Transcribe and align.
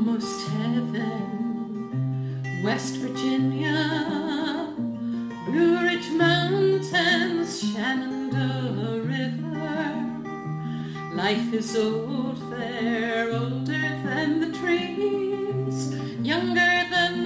almost 0.00 0.48
heaven, 0.48 1.92
West 2.64 2.96
Virginia, 2.96 4.72
Blue 5.44 5.78
Ridge 5.82 6.10
Mountains, 6.12 7.60
Shenandoah 7.60 9.00
River. 9.00 9.92
Life 11.14 11.52
is 11.52 11.76
old 11.76 12.40
there, 12.50 13.30
older 13.30 13.88
than 14.06 14.40
the 14.40 14.52
trees, 14.58 15.94
younger 16.22 16.86
than 16.90 17.19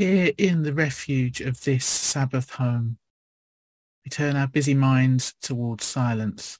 Here 0.00 0.32
in 0.38 0.62
the 0.62 0.72
refuge 0.72 1.42
of 1.42 1.62
this 1.64 1.84
Sabbath 1.84 2.48
home, 2.52 2.96
we 4.02 4.08
turn 4.08 4.34
our 4.34 4.46
busy 4.46 4.72
minds 4.72 5.34
toward 5.42 5.82
silence 5.82 6.58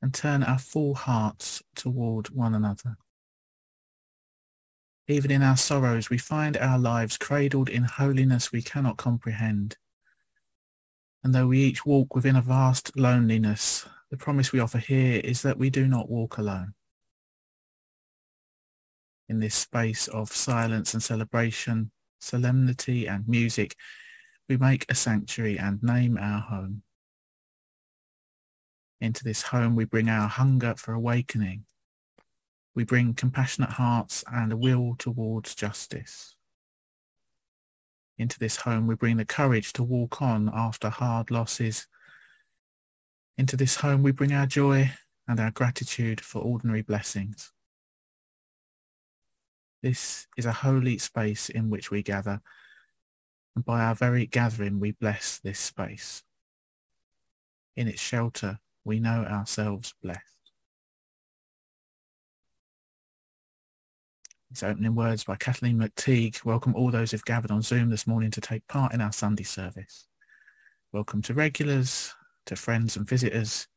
and 0.00 0.14
turn 0.14 0.44
our 0.44 0.60
full 0.60 0.94
hearts 0.94 1.64
toward 1.74 2.28
one 2.28 2.54
another. 2.54 2.96
Even 5.08 5.32
in 5.32 5.42
our 5.42 5.56
sorrows, 5.56 6.10
we 6.10 6.18
find 6.18 6.56
our 6.58 6.78
lives 6.78 7.18
cradled 7.18 7.68
in 7.68 7.82
holiness 7.82 8.52
we 8.52 8.62
cannot 8.62 8.98
comprehend. 8.98 9.76
And 11.24 11.34
though 11.34 11.48
we 11.48 11.64
each 11.64 11.84
walk 11.84 12.14
within 12.14 12.36
a 12.36 12.40
vast 12.40 12.96
loneliness, 12.96 13.84
the 14.12 14.16
promise 14.16 14.52
we 14.52 14.60
offer 14.60 14.78
here 14.78 15.20
is 15.24 15.42
that 15.42 15.58
we 15.58 15.70
do 15.70 15.88
not 15.88 16.08
walk 16.08 16.38
alone. 16.38 16.74
In 19.28 19.40
this 19.40 19.56
space 19.56 20.06
of 20.06 20.30
silence 20.30 20.94
and 20.94 21.02
celebration, 21.02 21.90
solemnity 22.18 23.06
and 23.06 23.26
music, 23.28 23.74
we 24.48 24.56
make 24.56 24.86
a 24.88 24.94
sanctuary 24.94 25.58
and 25.58 25.82
name 25.82 26.16
our 26.18 26.40
home. 26.40 26.82
Into 29.00 29.24
this 29.24 29.42
home 29.42 29.76
we 29.76 29.84
bring 29.84 30.08
our 30.08 30.28
hunger 30.28 30.74
for 30.76 30.94
awakening. 30.94 31.64
We 32.74 32.84
bring 32.84 33.14
compassionate 33.14 33.70
hearts 33.70 34.24
and 34.30 34.52
a 34.52 34.56
will 34.56 34.94
towards 34.98 35.54
justice. 35.54 36.36
Into 38.18 38.38
this 38.38 38.56
home 38.56 38.86
we 38.86 38.94
bring 38.94 39.18
the 39.18 39.24
courage 39.24 39.72
to 39.74 39.82
walk 39.82 40.22
on 40.22 40.50
after 40.54 40.88
hard 40.88 41.30
losses. 41.30 41.86
Into 43.36 43.56
this 43.56 43.76
home 43.76 44.02
we 44.02 44.12
bring 44.12 44.32
our 44.32 44.46
joy 44.46 44.92
and 45.28 45.38
our 45.40 45.50
gratitude 45.50 46.20
for 46.20 46.40
ordinary 46.40 46.82
blessings. 46.82 47.52
This 49.86 50.26
is 50.36 50.46
a 50.46 50.52
holy 50.52 50.98
space 50.98 51.48
in 51.48 51.70
which 51.70 51.92
we 51.92 52.02
gather, 52.02 52.40
and 53.54 53.64
by 53.64 53.84
our 53.84 53.94
very 53.94 54.26
gathering 54.26 54.80
we 54.80 54.90
bless 54.90 55.38
this 55.38 55.60
space. 55.60 56.24
In 57.76 57.86
its 57.86 58.00
shelter 58.00 58.58
we 58.82 58.98
know 58.98 59.24
ourselves 59.24 59.94
blessed. 60.02 60.50
These 64.50 64.64
opening 64.64 64.96
words 64.96 65.22
by 65.22 65.36
Kathleen 65.36 65.78
McTigue 65.78 66.44
welcome 66.44 66.74
all 66.74 66.90
those 66.90 67.12
who've 67.12 67.24
gathered 67.24 67.52
on 67.52 67.62
Zoom 67.62 67.88
this 67.88 68.08
morning 68.08 68.32
to 68.32 68.40
take 68.40 68.66
part 68.66 68.92
in 68.92 69.00
our 69.00 69.12
Sunday 69.12 69.44
service. 69.44 70.08
Welcome 70.90 71.22
to 71.22 71.34
regulars, 71.34 72.12
to 72.46 72.56
friends 72.56 72.96
and 72.96 73.08
visitors. 73.08 73.68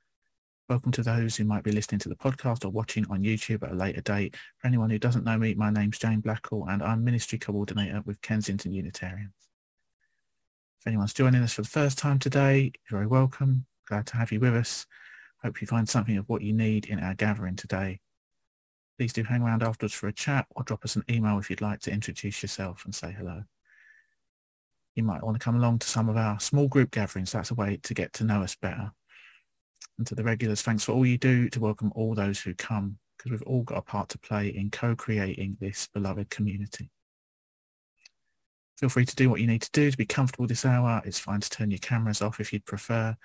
Welcome 0.69 0.91
to 0.91 1.02
those 1.02 1.35
who 1.35 1.46
might 1.46 1.63
be 1.63 1.72
listening 1.72 1.97
to 2.02 2.09
the 2.09 2.16
podcast 2.16 2.63
or 2.63 2.69
watching 2.69 3.03
on 3.09 3.24
YouTube 3.24 3.63
at 3.63 3.72
a 3.72 3.75
later 3.75 4.02
date. 4.02 4.35
For 4.59 4.68
anyone 4.68 4.91
who 4.91 5.00
doesn't 5.00 5.25
know 5.25 5.35
me, 5.35 5.56
my 5.56 5.72
name's 5.72 5.97
Jane 5.97 6.22
Blackall 6.22 6.72
and 6.72 6.84
I'm 6.84 7.03
Ministry 7.03 7.40
Coordinator 7.40 8.04
with 8.06 8.21
Kensington 8.21 8.71
Unitarians. 8.71 9.33
If 10.80 10.86
anyone's 10.86 11.16
joining 11.16 11.42
us 11.42 11.54
for 11.54 11.63
the 11.63 11.68
first 11.68 11.98
time 11.98 12.19
today, 12.19 12.71
you're 12.88 13.00
very 13.00 13.07
welcome. 13.07 13.66
Glad 13.88 14.06
to 14.07 14.18
have 14.18 14.31
you 14.31 14.39
with 14.39 14.56
us. 14.56 14.86
Hope 15.42 15.60
you 15.60 15.66
find 15.66 15.89
something 15.89 16.18
of 16.18 16.30
what 16.30 16.44
you 16.44 16.54
need 16.54 16.86
in 16.86 17.00
our 17.00 17.16
gathering 17.16 17.56
today. 17.56 18.00
Please 19.00 19.12
do 19.12 19.24
hang 19.24 19.42
around 19.42 19.63
afterwards 19.63 19.95
for 19.95 20.07
a 20.07 20.13
chat 20.13 20.45
or 20.56 20.62
drop 20.62 20.86
us 20.86 20.95
an 20.95 21.04
email 21.10 21.39
if 21.39 21.50
you'd 21.50 21.62
like 21.62 21.80
to 21.80 21.92
introduce 21.92 22.44
yourself 22.44 22.86
and 22.86 22.94
say 22.94 23.12
hello. 23.12 23.42
You 24.94 25.01
might 25.01 25.24
want 25.24 25.36
to 25.36 25.44
come 25.44 25.56
along 25.56 25.80
to 25.80 25.89
some 25.89 26.10
of 26.10 26.16
our 26.16 26.39
small 26.39 26.68
group 26.68 26.92
gatherings. 26.92 27.31
That's 27.31 27.50
a 27.50 27.56
way 27.56 27.80
to 27.81 27.95
get 27.95 28.13
to 28.13 28.24
know 28.24 28.44
us 28.44 28.56
better. 28.56 28.92
And 29.98 30.08
to 30.08 30.16
the 30.16 30.24
regulars, 30.24 30.62
thanks 30.62 30.84
for 30.84 30.94
all 30.94 31.06
you 31.06 31.18
do 31.18 31.50
to 31.50 31.60
welcome 31.60 31.92
all 31.96 32.16
those 32.16 32.40
who 32.40 32.54
come, 32.54 32.98
because 33.18 33.31
we've 33.31 33.44
all 33.44 33.64
got 33.64 33.78
a 33.78 33.81
part 33.81 34.10
to 34.10 34.18
play 34.18 34.48
in 34.48 34.72
co-creating 34.72 35.58
this 35.60 35.88
beloved 35.94 36.30
community. 36.30 36.90
Feel 38.78 38.90
free 38.90 39.06
to 39.06 39.16
do 39.16 39.30
what 39.30 39.42
you 39.42 39.48
need 39.48 39.62
to 39.62 39.72
do 39.72 39.92
to 39.92 39.98
be 39.98 40.06
comfortable 40.06 40.48
this 40.48 40.66
hour. 40.66 41.02
It's 41.04 41.20
fine 41.20 41.42
to 41.42 41.50
turn 41.50 41.70
your 41.70 41.80
cameras 41.80 42.22
off 42.22 42.40
if 42.40 42.54
you'd 42.54 42.66
prefer. 42.66 43.18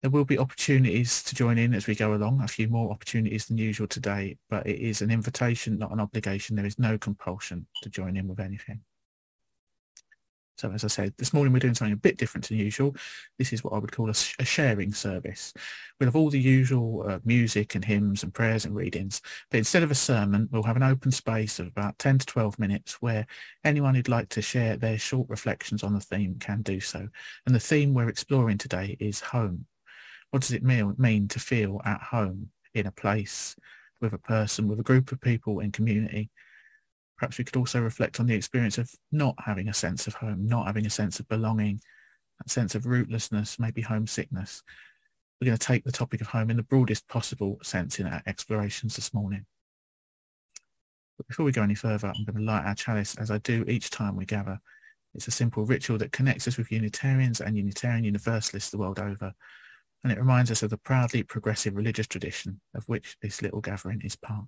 There 0.00 0.12
will 0.12 0.24
be 0.24 0.38
opportunities 0.38 1.24
to 1.24 1.34
join 1.34 1.58
in 1.58 1.74
as 1.74 1.88
we 1.88 1.96
go 1.96 2.14
along, 2.14 2.40
a 2.40 2.46
few 2.46 2.68
more 2.68 2.92
opportunities 2.92 3.46
than 3.46 3.58
usual 3.58 3.88
today, 3.88 4.36
but 4.48 4.64
it 4.64 4.78
is 4.78 5.02
an 5.02 5.10
invitation, 5.10 5.76
not 5.76 5.90
an 5.90 5.98
obligation. 5.98 6.54
There 6.54 6.64
is 6.64 6.78
no 6.78 6.96
compulsion 6.98 7.66
to 7.82 7.90
join 7.90 8.16
in 8.16 8.28
with 8.28 8.38
anything. 8.38 8.82
So 10.58 10.72
as 10.72 10.82
I 10.82 10.88
said, 10.88 11.14
this 11.18 11.32
morning 11.32 11.52
we're 11.52 11.60
doing 11.60 11.74
something 11.74 11.92
a 11.92 11.96
bit 11.96 12.16
different 12.16 12.48
than 12.48 12.58
usual. 12.58 12.96
This 13.38 13.52
is 13.52 13.62
what 13.62 13.74
I 13.74 13.78
would 13.78 13.92
call 13.92 14.08
a, 14.08 14.14
a 14.40 14.44
sharing 14.44 14.92
service. 14.92 15.54
We'll 15.98 16.08
have 16.08 16.16
all 16.16 16.30
the 16.30 16.40
usual 16.40 17.04
uh, 17.08 17.20
music 17.24 17.76
and 17.76 17.84
hymns 17.84 18.24
and 18.24 18.34
prayers 18.34 18.64
and 18.64 18.74
readings, 18.74 19.22
but 19.50 19.58
instead 19.58 19.84
of 19.84 19.92
a 19.92 19.94
sermon, 19.94 20.48
we'll 20.50 20.64
have 20.64 20.76
an 20.76 20.82
open 20.82 21.12
space 21.12 21.60
of 21.60 21.68
about 21.68 21.96
10 22.00 22.18
to 22.18 22.26
12 22.26 22.58
minutes 22.58 23.00
where 23.00 23.24
anyone 23.62 23.94
who'd 23.94 24.08
like 24.08 24.28
to 24.30 24.42
share 24.42 24.76
their 24.76 24.98
short 24.98 25.28
reflections 25.28 25.84
on 25.84 25.94
the 25.94 26.00
theme 26.00 26.36
can 26.40 26.62
do 26.62 26.80
so. 26.80 27.08
And 27.46 27.54
the 27.54 27.60
theme 27.60 27.94
we're 27.94 28.08
exploring 28.08 28.58
today 28.58 28.96
is 28.98 29.20
home. 29.20 29.66
What 30.30 30.42
does 30.42 30.52
it 30.52 30.64
mean, 30.64 30.92
mean 30.98 31.28
to 31.28 31.38
feel 31.38 31.80
at 31.84 32.02
home 32.02 32.50
in 32.74 32.86
a 32.86 32.92
place, 32.92 33.54
with 34.00 34.12
a 34.12 34.18
person, 34.18 34.66
with 34.66 34.80
a 34.80 34.84
group 34.84 35.12
of 35.12 35.20
people 35.20 35.60
in 35.60 35.70
community? 35.70 36.30
Perhaps 37.18 37.36
we 37.36 37.44
could 37.44 37.56
also 37.56 37.80
reflect 37.80 38.20
on 38.20 38.26
the 38.26 38.34
experience 38.34 38.78
of 38.78 38.90
not 39.10 39.34
having 39.44 39.68
a 39.68 39.74
sense 39.74 40.06
of 40.06 40.14
home, 40.14 40.46
not 40.46 40.66
having 40.66 40.86
a 40.86 40.90
sense 40.90 41.18
of 41.18 41.28
belonging, 41.28 41.80
that 42.38 42.50
sense 42.50 42.74
of 42.74 42.84
rootlessness, 42.84 43.58
maybe 43.58 43.82
homesickness. 43.82 44.62
We're 45.40 45.46
going 45.46 45.58
to 45.58 45.66
take 45.66 45.84
the 45.84 45.92
topic 45.92 46.20
of 46.20 46.28
home 46.28 46.50
in 46.50 46.56
the 46.56 46.62
broadest 46.62 47.08
possible 47.08 47.58
sense 47.62 47.98
in 47.98 48.06
our 48.06 48.22
explorations 48.26 48.94
this 48.94 49.12
morning. 49.12 49.44
But 51.16 51.26
before 51.26 51.44
we 51.44 51.52
go 51.52 51.62
any 51.62 51.74
further, 51.74 52.06
I'm 52.06 52.24
going 52.24 52.38
to 52.38 52.52
light 52.52 52.64
our 52.64 52.74
chalice 52.74 53.16
as 53.16 53.30
I 53.30 53.38
do 53.38 53.64
each 53.66 53.90
time 53.90 54.16
we 54.16 54.24
gather. 54.24 54.60
It's 55.14 55.26
a 55.26 55.32
simple 55.32 55.64
ritual 55.64 55.98
that 55.98 56.12
connects 56.12 56.46
us 56.46 56.56
with 56.56 56.70
Unitarians 56.70 57.40
and 57.40 57.56
Unitarian 57.56 58.04
Universalists 58.04 58.70
the 58.70 58.78
world 58.78 59.00
over, 59.00 59.32
and 60.04 60.12
it 60.12 60.18
reminds 60.18 60.52
us 60.52 60.62
of 60.62 60.70
the 60.70 60.76
proudly 60.76 61.24
progressive 61.24 61.74
religious 61.74 62.06
tradition 62.06 62.60
of 62.76 62.84
which 62.86 63.16
this 63.20 63.42
little 63.42 63.60
gathering 63.60 64.00
is 64.04 64.14
part. 64.14 64.44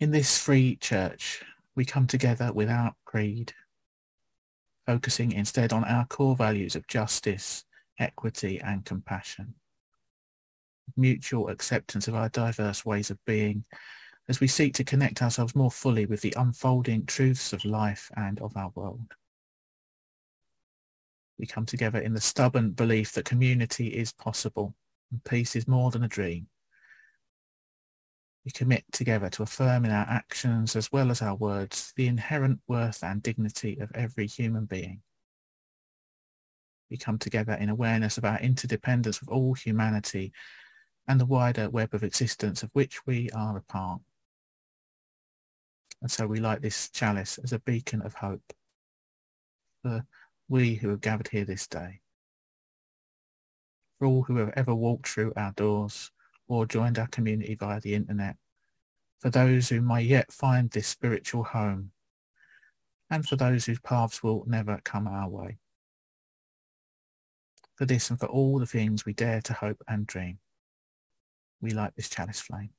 In 0.00 0.12
this 0.12 0.38
free 0.38 0.76
church, 0.76 1.42
we 1.74 1.84
come 1.84 2.06
together 2.06 2.52
without 2.52 2.94
creed, 3.04 3.52
focusing 4.86 5.32
instead 5.32 5.72
on 5.72 5.82
our 5.82 6.06
core 6.06 6.36
values 6.36 6.76
of 6.76 6.86
justice, 6.86 7.64
equity 7.98 8.60
and 8.60 8.84
compassion. 8.84 9.54
Mutual 10.96 11.48
acceptance 11.48 12.06
of 12.06 12.14
our 12.14 12.28
diverse 12.28 12.86
ways 12.86 13.10
of 13.10 13.18
being 13.24 13.64
as 14.28 14.38
we 14.38 14.46
seek 14.46 14.74
to 14.74 14.84
connect 14.84 15.20
ourselves 15.20 15.56
more 15.56 15.70
fully 15.70 16.06
with 16.06 16.20
the 16.20 16.34
unfolding 16.36 17.04
truths 17.04 17.52
of 17.52 17.64
life 17.64 18.08
and 18.16 18.40
of 18.40 18.56
our 18.56 18.70
world. 18.76 19.14
We 21.40 21.46
come 21.46 21.66
together 21.66 21.98
in 21.98 22.14
the 22.14 22.20
stubborn 22.20 22.70
belief 22.70 23.12
that 23.12 23.24
community 23.24 23.88
is 23.88 24.12
possible 24.12 24.76
and 25.10 25.24
peace 25.24 25.56
is 25.56 25.66
more 25.66 25.90
than 25.90 26.04
a 26.04 26.08
dream 26.08 26.46
we 28.44 28.50
commit 28.50 28.84
together 28.92 29.28
to 29.30 29.42
affirm 29.42 29.84
in 29.84 29.90
our 29.90 30.06
actions 30.08 30.76
as 30.76 30.90
well 30.90 31.10
as 31.10 31.20
our 31.20 31.34
words 31.34 31.92
the 31.96 32.06
inherent 32.06 32.60
worth 32.66 33.02
and 33.02 33.22
dignity 33.22 33.78
of 33.80 33.90
every 33.94 34.26
human 34.26 34.64
being. 34.64 35.02
We 36.90 36.96
come 36.96 37.18
together 37.18 37.52
in 37.52 37.68
awareness 37.68 38.16
of 38.16 38.24
our 38.24 38.38
interdependence 38.40 39.20
with 39.20 39.28
all 39.28 39.54
humanity 39.54 40.32
and 41.06 41.20
the 41.20 41.26
wider 41.26 41.68
web 41.68 41.94
of 41.94 42.02
existence 42.02 42.62
of 42.62 42.70
which 42.72 43.06
we 43.06 43.30
are 43.30 43.56
a 43.56 43.62
part. 43.62 44.00
And 46.00 46.10
so 46.10 46.26
we 46.26 46.40
light 46.40 46.62
this 46.62 46.88
chalice 46.90 47.38
as 47.38 47.52
a 47.52 47.58
beacon 47.58 48.02
of 48.02 48.14
hope 48.14 48.52
for 49.82 50.04
we 50.48 50.74
who 50.74 50.88
have 50.90 51.00
gathered 51.00 51.28
here 51.28 51.44
this 51.44 51.66
day, 51.66 52.00
for 53.98 54.06
all 54.06 54.22
who 54.22 54.36
have 54.36 54.52
ever 54.56 54.74
walked 54.74 55.08
through 55.08 55.32
our 55.36 55.52
doors, 55.52 56.10
or 56.48 56.66
joined 56.66 56.98
our 56.98 57.06
community 57.06 57.54
via 57.54 57.80
the 57.80 57.94
internet, 57.94 58.36
for 59.20 59.30
those 59.30 59.68
who 59.68 59.80
may 59.80 60.02
yet 60.02 60.32
find 60.32 60.70
this 60.70 60.86
spiritual 60.88 61.44
home, 61.44 61.92
and 63.10 63.26
for 63.26 63.36
those 63.36 63.66
whose 63.66 63.80
paths 63.80 64.22
will 64.22 64.44
never 64.46 64.80
come 64.84 65.06
our 65.06 65.28
way. 65.28 65.58
For 67.76 67.86
this 67.86 68.10
and 68.10 68.18
for 68.18 68.26
all 68.26 68.58
the 68.58 68.66
things 68.66 69.04
we 69.04 69.12
dare 69.12 69.40
to 69.42 69.52
hope 69.52 69.82
and 69.86 70.06
dream, 70.06 70.38
we 71.60 71.70
light 71.70 71.92
this 71.96 72.08
chalice 72.08 72.40
flame. 72.40 72.70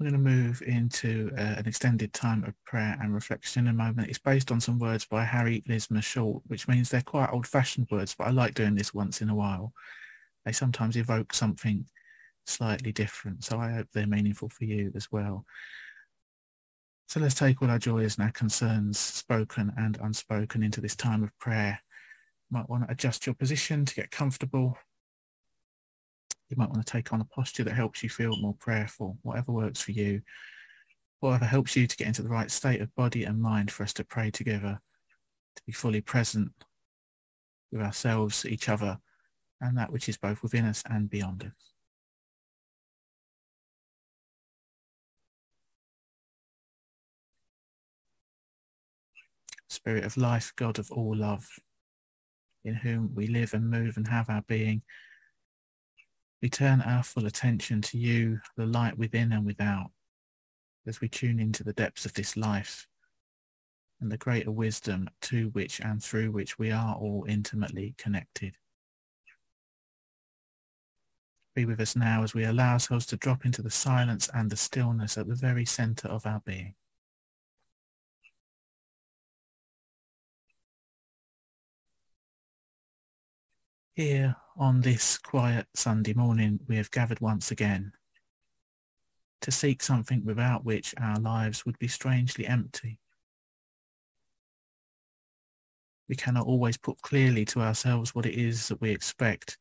We're 0.00 0.08
going 0.08 0.24
to 0.24 0.30
move 0.30 0.62
into 0.62 1.30
uh, 1.36 1.56
an 1.58 1.66
extended 1.66 2.14
time 2.14 2.42
of 2.44 2.54
prayer 2.64 2.96
and 3.02 3.12
reflection 3.12 3.66
in 3.66 3.74
a 3.74 3.76
moment. 3.76 4.08
It's 4.08 4.18
based 4.18 4.50
on 4.50 4.58
some 4.58 4.78
words 4.78 5.04
by 5.04 5.24
Harry 5.24 5.62
Lismer 5.68 6.02
Short, 6.02 6.42
which 6.46 6.66
means 6.68 6.88
they're 6.88 7.02
quite 7.02 7.28
old 7.30 7.46
fashioned 7.46 7.86
words, 7.90 8.14
but 8.16 8.26
I 8.26 8.30
like 8.30 8.54
doing 8.54 8.74
this 8.74 8.94
once 8.94 9.20
in 9.20 9.28
a 9.28 9.34
while. 9.34 9.74
They 10.46 10.52
sometimes 10.52 10.96
evoke 10.96 11.34
something 11.34 11.84
slightly 12.46 12.92
different, 12.92 13.44
so 13.44 13.58
I 13.58 13.72
hope 13.72 13.88
they're 13.92 14.06
meaningful 14.06 14.48
for 14.48 14.64
you 14.64 14.90
as 14.94 15.12
well. 15.12 15.44
So 17.08 17.20
let's 17.20 17.34
take 17.34 17.60
all 17.60 17.70
our 17.70 17.78
joys 17.78 18.16
and 18.16 18.24
our 18.24 18.32
concerns, 18.32 18.98
spoken 18.98 19.70
and 19.76 19.98
unspoken, 20.00 20.62
into 20.62 20.80
this 20.80 20.96
time 20.96 21.22
of 21.22 21.38
prayer. 21.38 21.78
You 22.50 22.56
might 22.56 22.70
want 22.70 22.86
to 22.86 22.90
adjust 22.90 23.26
your 23.26 23.34
position 23.34 23.84
to 23.84 23.94
get 23.94 24.10
comfortable 24.10 24.78
you 26.50 26.56
might 26.56 26.68
want 26.68 26.84
to 26.84 26.92
take 26.92 27.12
on 27.12 27.20
a 27.20 27.24
posture 27.24 27.64
that 27.64 27.74
helps 27.74 28.02
you 28.02 28.08
feel 28.08 28.36
more 28.38 28.56
prayerful, 28.58 29.16
whatever 29.22 29.52
works 29.52 29.80
for 29.80 29.92
you, 29.92 30.20
whatever 31.20 31.44
helps 31.44 31.76
you 31.76 31.86
to 31.86 31.96
get 31.96 32.08
into 32.08 32.22
the 32.22 32.28
right 32.28 32.50
state 32.50 32.80
of 32.80 32.94
body 32.96 33.24
and 33.24 33.40
mind 33.40 33.70
for 33.70 33.84
us 33.84 33.92
to 33.94 34.04
pray 34.04 34.30
together, 34.30 34.80
to 35.54 35.62
be 35.64 35.72
fully 35.72 36.00
present 36.00 36.50
with 37.70 37.80
ourselves, 37.80 38.44
each 38.44 38.68
other, 38.68 38.98
and 39.60 39.78
that 39.78 39.92
which 39.92 40.08
is 40.08 40.16
both 40.16 40.42
within 40.42 40.64
us 40.64 40.82
and 40.90 41.08
beyond 41.08 41.44
us. 41.44 41.72
Spirit 49.68 50.04
of 50.04 50.16
life, 50.16 50.52
God 50.56 50.80
of 50.80 50.90
all 50.90 51.16
love, 51.16 51.46
in 52.64 52.74
whom 52.74 53.14
we 53.14 53.28
live 53.28 53.54
and 53.54 53.70
move 53.70 53.96
and 53.96 54.08
have 54.08 54.28
our 54.28 54.42
being, 54.48 54.82
we 56.42 56.48
turn 56.48 56.80
our 56.80 57.02
full 57.02 57.26
attention 57.26 57.82
to 57.82 57.98
you, 57.98 58.40
the 58.56 58.66
light 58.66 58.96
within 58.96 59.32
and 59.32 59.44
without, 59.44 59.90
as 60.86 61.00
we 61.00 61.08
tune 61.08 61.38
into 61.38 61.62
the 61.62 61.72
depths 61.72 62.06
of 62.06 62.14
this 62.14 62.36
life 62.36 62.86
and 64.00 64.10
the 64.10 64.16
greater 64.16 64.50
wisdom 64.50 65.08
to 65.20 65.48
which 65.50 65.80
and 65.80 66.02
through 66.02 66.30
which 66.30 66.58
we 66.58 66.70
are 66.70 66.94
all 66.94 67.26
intimately 67.28 67.94
connected. 67.98 68.54
Be 71.54 71.66
with 71.66 71.80
us 71.80 71.96
now 71.96 72.22
as 72.22 72.32
we 72.32 72.44
allow 72.44 72.74
ourselves 72.74 73.04
to 73.06 73.16
drop 73.16 73.44
into 73.44 73.60
the 73.60 73.70
silence 73.70 74.30
and 74.32 74.48
the 74.48 74.56
stillness 74.56 75.18
at 75.18 75.26
the 75.26 75.34
very 75.34 75.66
center 75.66 76.08
of 76.08 76.24
our 76.24 76.40
being. 76.46 76.74
Here 83.94 84.36
on 84.60 84.82
this 84.82 85.16
quiet 85.16 85.66
Sunday 85.74 86.12
morning, 86.12 86.60
we 86.68 86.76
have 86.76 86.90
gathered 86.90 87.18
once 87.18 87.50
again 87.50 87.92
to 89.40 89.50
seek 89.50 89.82
something 89.82 90.22
without 90.22 90.66
which 90.66 90.94
our 91.00 91.18
lives 91.18 91.64
would 91.64 91.78
be 91.78 91.88
strangely 91.88 92.46
empty. 92.46 92.98
We 96.10 96.14
cannot 96.14 96.46
always 96.46 96.76
put 96.76 97.00
clearly 97.00 97.46
to 97.46 97.62
ourselves 97.62 98.14
what 98.14 98.26
it 98.26 98.34
is 98.34 98.68
that 98.68 98.82
we 98.82 98.90
expect, 98.90 99.56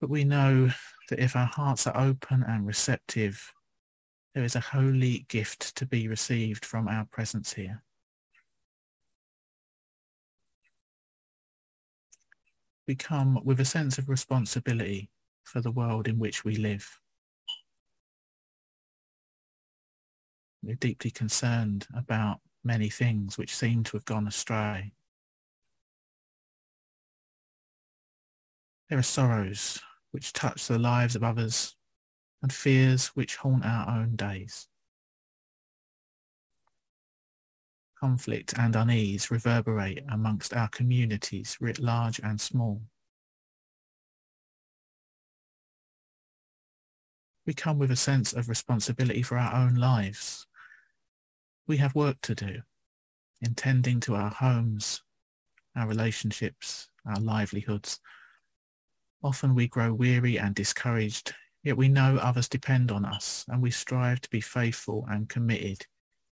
but 0.00 0.10
we 0.10 0.24
know 0.24 0.70
that 1.08 1.20
if 1.20 1.36
our 1.36 1.46
hearts 1.46 1.86
are 1.86 1.96
open 1.96 2.42
and 2.42 2.66
receptive, 2.66 3.52
there 4.34 4.42
is 4.42 4.56
a 4.56 4.60
holy 4.60 5.26
gift 5.28 5.76
to 5.76 5.86
be 5.86 6.08
received 6.08 6.64
from 6.64 6.88
our 6.88 7.04
presence 7.12 7.52
here. 7.52 7.84
We 12.86 12.94
come 12.94 13.38
with 13.44 13.60
a 13.60 13.64
sense 13.64 13.98
of 13.98 14.08
responsibility 14.08 15.10
for 15.44 15.60
the 15.60 15.70
world 15.70 16.08
in 16.08 16.18
which 16.18 16.44
we 16.44 16.56
live. 16.56 17.00
We're 20.62 20.74
deeply 20.74 21.10
concerned 21.10 21.86
about 21.94 22.40
many 22.64 22.90
things 22.90 23.38
which 23.38 23.54
seem 23.54 23.84
to 23.84 23.96
have 23.96 24.04
gone 24.04 24.26
astray. 24.26 24.92
There 28.88 28.98
are 28.98 29.02
sorrows 29.02 29.80
which 30.10 30.32
touch 30.32 30.66
the 30.66 30.78
lives 30.78 31.14
of 31.14 31.22
others 31.22 31.76
and 32.42 32.52
fears 32.52 33.08
which 33.08 33.36
haunt 33.36 33.64
our 33.64 33.88
own 33.88 34.16
days. 34.16 34.69
Conflict 38.00 38.54
and 38.56 38.74
unease 38.74 39.30
reverberate 39.30 40.02
amongst 40.10 40.54
our 40.54 40.68
communities 40.68 41.58
writ 41.60 41.78
large 41.78 42.18
and 42.20 42.40
small. 42.40 42.80
We 47.46 47.52
come 47.52 47.78
with 47.78 47.90
a 47.90 47.96
sense 47.96 48.32
of 48.32 48.48
responsibility 48.48 49.22
for 49.22 49.36
our 49.36 49.54
own 49.54 49.74
lives. 49.74 50.46
We 51.66 51.76
have 51.76 51.94
work 51.94 52.16
to 52.22 52.34
do 52.34 52.62
in 53.42 53.54
tending 53.54 54.00
to 54.00 54.14
our 54.14 54.30
homes, 54.30 55.02
our 55.76 55.86
relationships, 55.86 56.88
our 57.06 57.20
livelihoods. 57.20 58.00
Often 59.22 59.54
we 59.54 59.68
grow 59.68 59.92
weary 59.92 60.38
and 60.38 60.54
discouraged, 60.54 61.34
yet 61.62 61.76
we 61.76 61.88
know 61.88 62.16
others 62.16 62.48
depend 62.48 62.90
on 62.90 63.04
us 63.04 63.44
and 63.48 63.60
we 63.60 63.70
strive 63.70 64.20
to 64.22 64.30
be 64.30 64.40
faithful 64.40 65.06
and 65.10 65.28
committed 65.28 65.86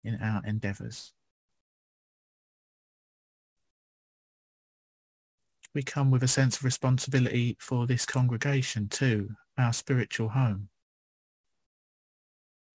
in 0.03 0.15
our 0.21 0.41
endeavours. 0.45 1.13
We 5.77 5.83
come 5.83 6.09
with 6.09 6.23
a 6.23 6.27
sense 6.27 6.57
of 6.57 6.63
responsibility 6.63 7.55
for 7.59 7.85
this 7.85 8.03
congregation 8.03 8.89
too, 8.89 9.29
our 9.59 9.71
spiritual 9.71 10.27
home. 10.27 10.69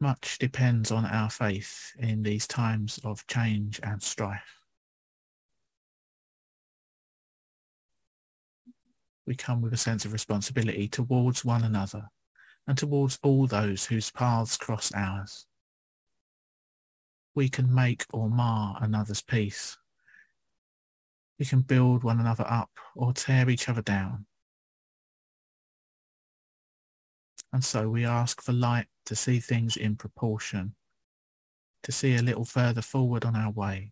Much 0.00 0.38
depends 0.38 0.92
on 0.92 1.04
our 1.06 1.28
faith 1.28 1.90
in 1.98 2.22
these 2.22 2.46
times 2.46 3.00
of 3.02 3.26
change 3.26 3.80
and 3.82 4.00
strife. 4.00 4.60
We 9.26 9.34
come 9.34 9.62
with 9.62 9.72
a 9.72 9.76
sense 9.76 10.04
of 10.04 10.12
responsibility 10.12 10.86
towards 10.86 11.44
one 11.44 11.64
another 11.64 12.08
and 12.68 12.78
towards 12.78 13.18
all 13.24 13.48
those 13.48 13.84
whose 13.84 14.12
paths 14.12 14.56
cross 14.56 14.92
ours. 14.94 15.44
We 17.34 17.48
can 17.48 17.74
make 17.74 18.04
or 18.12 18.30
mar 18.30 18.78
another's 18.80 19.22
peace 19.22 19.76
we 21.42 21.46
can 21.46 21.60
build 21.60 22.04
one 22.04 22.20
another 22.20 22.44
up 22.46 22.70
or 22.94 23.12
tear 23.12 23.50
each 23.50 23.68
other 23.68 23.82
down. 23.82 24.26
And 27.52 27.64
so 27.64 27.88
we 27.88 28.04
ask 28.04 28.40
for 28.40 28.52
light 28.52 28.86
to 29.06 29.16
see 29.16 29.40
things 29.40 29.76
in 29.76 29.96
proportion, 29.96 30.76
to 31.82 31.90
see 31.90 32.14
a 32.14 32.22
little 32.22 32.44
further 32.44 32.80
forward 32.80 33.24
on 33.24 33.34
our 33.34 33.50
way. 33.50 33.90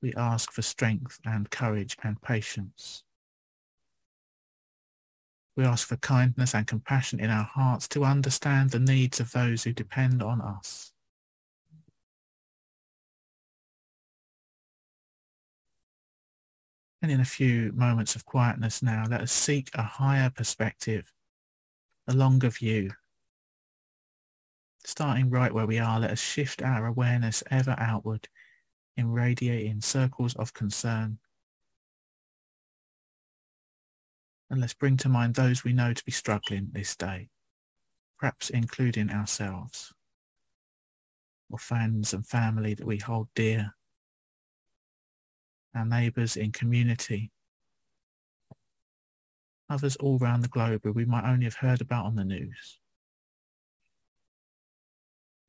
We 0.00 0.14
ask 0.14 0.50
for 0.50 0.62
strength 0.62 1.20
and 1.26 1.50
courage 1.50 1.98
and 2.02 2.18
patience. 2.22 3.04
We 5.54 5.64
ask 5.64 5.86
for 5.86 5.98
kindness 5.98 6.54
and 6.54 6.66
compassion 6.66 7.20
in 7.20 7.28
our 7.28 7.44
hearts 7.44 7.88
to 7.88 8.06
understand 8.06 8.70
the 8.70 8.78
needs 8.78 9.20
of 9.20 9.32
those 9.32 9.64
who 9.64 9.74
depend 9.74 10.22
on 10.22 10.40
us. 10.40 10.94
And 17.02 17.10
in 17.10 17.20
a 17.20 17.24
few 17.24 17.72
moments 17.74 18.16
of 18.16 18.24
quietness 18.24 18.82
now, 18.82 19.04
let 19.08 19.20
us 19.20 19.32
seek 19.32 19.70
a 19.74 19.82
higher 19.82 20.30
perspective, 20.30 21.12
a 22.08 22.14
longer 22.14 22.48
view. 22.48 22.92
Starting 24.84 25.30
right 25.30 25.52
where 25.52 25.66
we 25.66 25.78
are, 25.78 26.00
let 26.00 26.10
us 26.10 26.20
shift 26.20 26.62
our 26.62 26.86
awareness 26.86 27.42
ever 27.50 27.74
outward 27.78 28.28
in 28.96 29.10
radiating 29.10 29.80
circles 29.80 30.34
of 30.36 30.54
concern. 30.54 31.18
And 34.48 34.60
let's 34.60 34.74
bring 34.74 34.96
to 34.98 35.08
mind 35.08 35.34
those 35.34 35.64
we 35.64 35.72
know 35.72 35.92
to 35.92 36.04
be 36.04 36.12
struggling 36.12 36.68
this 36.72 36.96
day, 36.96 37.28
perhaps 38.18 38.48
including 38.48 39.10
ourselves, 39.10 39.92
or 41.50 41.58
friends 41.58 42.14
and 42.14 42.26
family 42.26 42.74
that 42.74 42.86
we 42.86 42.98
hold 42.98 43.28
dear 43.34 43.74
our 45.76 45.84
neighbours 45.84 46.36
in 46.36 46.52
community, 46.52 47.30
others 49.68 49.96
all 49.96 50.18
around 50.20 50.40
the 50.42 50.48
globe 50.48 50.80
who 50.84 50.92
we 50.92 51.04
might 51.04 51.28
only 51.28 51.44
have 51.44 51.56
heard 51.56 51.80
about 51.80 52.06
on 52.06 52.16
the 52.16 52.24
news. 52.24 52.78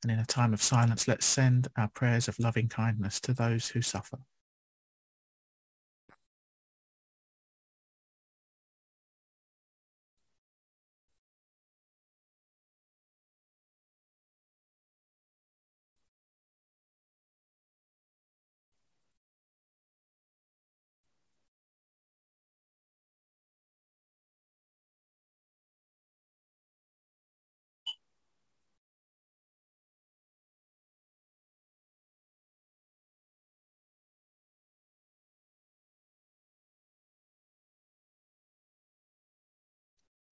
And 0.03 0.12
in 0.12 0.19
a 0.19 0.25
time 0.25 0.53
of 0.53 0.62
silence, 0.62 1.07
let's 1.07 1.25
send 1.25 1.67
our 1.77 1.89
prayers 1.89 2.27
of 2.27 2.39
loving 2.39 2.69
kindness 2.69 3.19
to 3.22 3.34
those 3.34 3.69
who 3.69 3.81
suffer. 3.81 4.19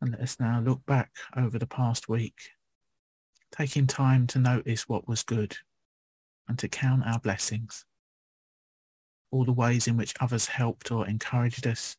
And 0.05 0.13
let 0.13 0.21
us 0.21 0.39
now 0.39 0.61
look 0.61 0.85
back 0.85 1.09
over 1.35 1.57
the 1.57 1.65
past 1.65 2.07
week, 2.07 2.51
taking 3.51 3.87
time 3.87 4.27
to 4.27 4.37
notice 4.37 4.87
what 4.87 5.07
was 5.07 5.23
good 5.23 5.57
and 6.47 6.59
to 6.59 6.67
count 6.67 7.01
our 7.07 7.17
blessings. 7.17 7.85
All 9.31 9.45
the 9.45 9.51
ways 9.51 9.87
in 9.87 9.97
which 9.97 10.13
others 10.19 10.45
helped 10.45 10.91
or 10.91 11.07
encouraged 11.07 11.65
us, 11.65 11.97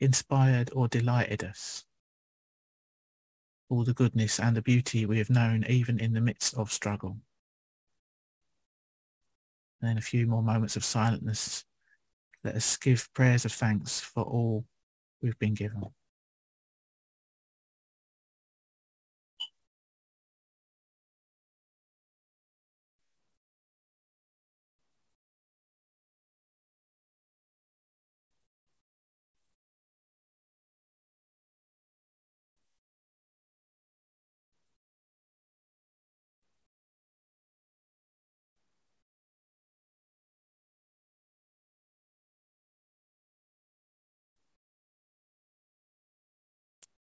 inspired 0.00 0.70
or 0.74 0.88
delighted 0.88 1.44
us. 1.44 1.84
All 3.68 3.84
the 3.84 3.92
goodness 3.92 4.40
and 4.40 4.56
the 4.56 4.62
beauty 4.62 5.04
we 5.04 5.18
have 5.18 5.28
known 5.28 5.66
even 5.68 5.98
in 6.00 6.14
the 6.14 6.22
midst 6.22 6.54
of 6.54 6.72
struggle. 6.72 7.18
And 9.82 9.90
in 9.90 9.98
a 9.98 10.00
few 10.00 10.26
more 10.26 10.42
moments 10.42 10.76
of 10.76 10.84
silentness, 10.84 11.66
let 12.44 12.54
us 12.54 12.78
give 12.78 13.12
prayers 13.12 13.44
of 13.44 13.52
thanks 13.52 14.00
for 14.00 14.22
all 14.22 14.64
we've 15.20 15.38
been 15.38 15.52
given. 15.52 15.92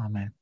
Amen. 0.00 0.32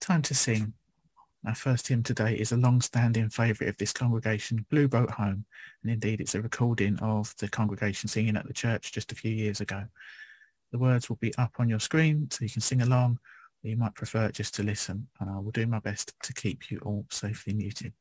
Time 0.00 0.22
to 0.22 0.34
sing. 0.34 0.72
Our 1.46 1.54
first 1.54 1.86
hymn 1.88 2.02
today 2.02 2.34
is 2.34 2.52
a 2.52 2.56
long-standing 2.56 3.28
favourite 3.30 3.68
of 3.68 3.76
this 3.76 3.92
congregation, 3.92 4.64
Blue 4.70 4.88
Boat 4.88 5.10
Home, 5.10 5.44
and 5.82 5.92
indeed 5.92 6.20
it's 6.20 6.34
a 6.34 6.42
recording 6.42 6.98
of 7.00 7.34
the 7.38 7.48
congregation 7.48 8.08
singing 8.08 8.36
at 8.36 8.46
the 8.46 8.54
church 8.54 8.92
just 8.92 9.12
a 9.12 9.14
few 9.14 9.30
years 9.30 9.60
ago. 9.60 9.84
The 10.72 10.78
words 10.78 11.08
will 11.08 11.16
be 11.16 11.34
up 11.36 11.52
on 11.58 11.68
your 11.68 11.78
screen 11.78 12.28
so 12.30 12.44
you 12.44 12.50
can 12.50 12.62
sing 12.62 12.82
along, 12.82 13.18
or 13.62 13.70
you 13.70 13.76
might 13.76 13.94
prefer 13.94 14.30
just 14.30 14.54
to 14.56 14.62
listen, 14.62 15.08
and 15.20 15.30
I 15.30 15.38
will 15.38 15.52
do 15.52 15.66
my 15.66 15.78
best 15.78 16.14
to 16.22 16.32
keep 16.32 16.70
you 16.70 16.78
all 16.84 17.06
safely 17.10 17.52
muted. 17.52 17.92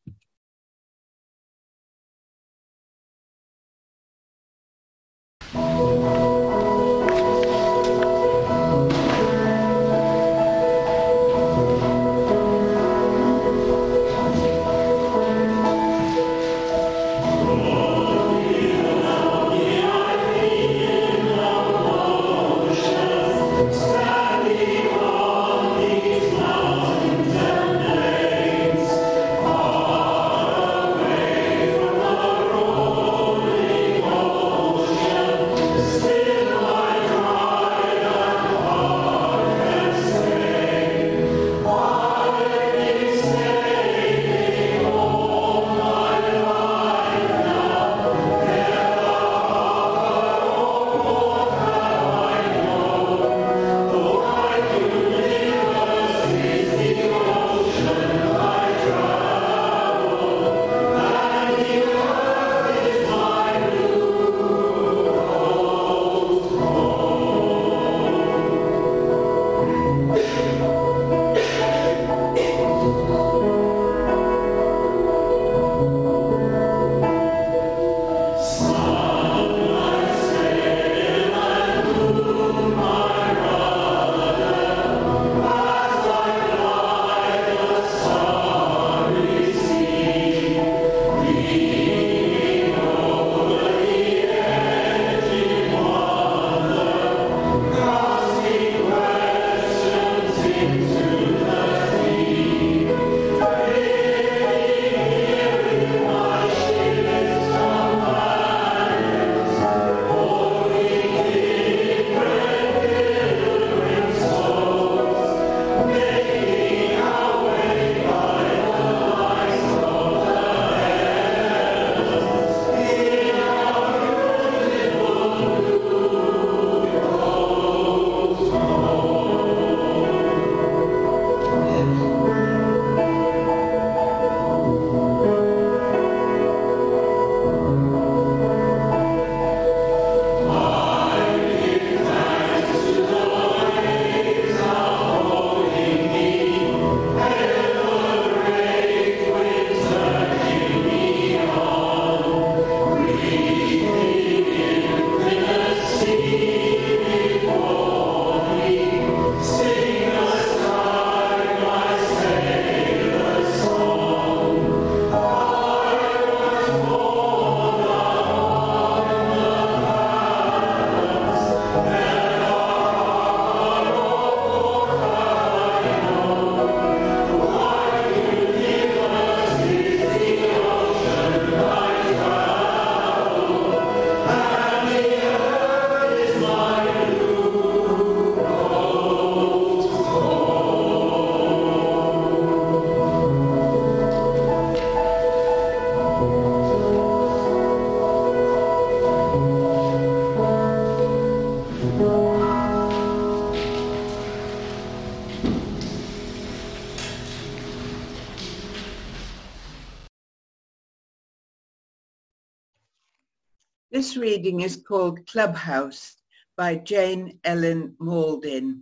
Reading 214.17 214.61
is 214.61 214.77
called 214.77 215.27
Clubhouse 215.27 216.15
by 216.55 216.75
Jane 216.75 217.39
Ellen 217.43 217.95
Mauldin. 217.99 218.81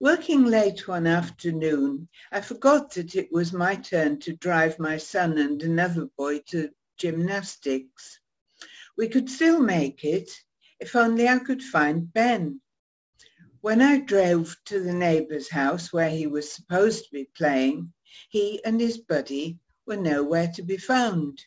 Working 0.00 0.46
late 0.46 0.88
one 0.88 1.06
afternoon, 1.06 2.08
I 2.32 2.40
forgot 2.40 2.94
that 2.94 3.14
it 3.14 3.30
was 3.30 3.52
my 3.52 3.76
turn 3.76 4.18
to 4.20 4.34
drive 4.34 4.78
my 4.78 4.96
son 4.96 5.36
and 5.36 5.62
another 5.62 6.06
boy 6.16 6.38
to 6.52 6.70
gymnastics. 6.96 8.18
We 8.96 9.08
could 9.08 9.28
still 9.28 9.60
make 9.60 10.04
it 10.04 10.30
if 10.80 10.96
only 10.96 11.28
I 11.28 11.38
could 11.38 11.62
find 11.62 12.10
Ben. 12.10 12.62
When 13.60 13.82
I 13.82 13.98
drove 14.00 14.56
to 14.66 14.80
the 14.80 14.94
neighbour's 14.94 15.50
house 15.50 15.92
where 15.92 16.10
he 16.10 16.26
was 16.26 16.50
supposed 16.50 17.04
to 17.04 17.10
be 17.12 17.28
playing, 17.36 17.92
he 18.30 18.64
and 18.64 18.80
his 18.80 18.96
buddy 18.96 19.58
were 19.86 19.98
nowhere 19.98 20.50
to 20.54 20.62
be 20.62 20.78
found. 20.78 21.44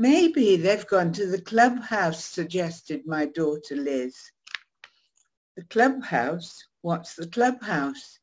Maybe 0.00 0.54
they've 0.54 0.86
gone 0.86 1.12
to 1.14 1.26
the 1.26 1.42
clubhouse, 1.42 2.24
suggested 2.24 3.04
my 3.04 3.26
daughter 3.26 3.74
Liz. 3.74 4.14
The 5.56 5.64
clubhouse? 5.64 6.56
What's 6.82 7.16
the 7.16 7.26
clubhouse? 7.26 8.20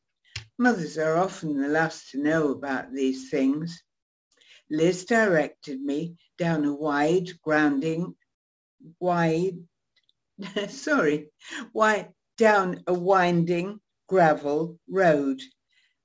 Mothers 0.56 0.96
are 0.96 1.18
often 1.18 1.60
the 1.60 1.68
last 1.68 2.12
to 2.12 2.18
know 2.18 2.48
about 2.48 2.94
these 2.94 3.28
things. 3.28 3.82
Liz 4.70 5.04
directed 5.04 5.82
me 5.82 6.16
down 6.38 6.64
a 6.64 6.74
wide, 6.74 7.38
grounding, 7.42 8.16
wide, 8.98 9.58
sorry, 10.68 11.30
wide, 11.74 12.10
down 12.38 12.84
a 12.86 12.94
winding 12.94 13.82
gravel 14.08 14.80
road 14.88 15.42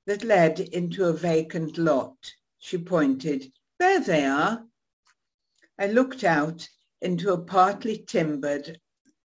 that 0.05 0.25
led 0.25 0.59
into 0.59 1.05
a 1.05 1.13
vacant 1.13 1.77
lot. 1.77 2.17
She 2.59 2.77
pointed. 2.77 3.53
There 3.79 4.01
they 4.01 4.25
are. 4.25 4.65
I 5.81 5.87
looked 5.87 6.23
out 6.23 6.69
into 7.01 7.33
a 7.33 7.43
partly 7.43 7.97
timbered 7.97 8.79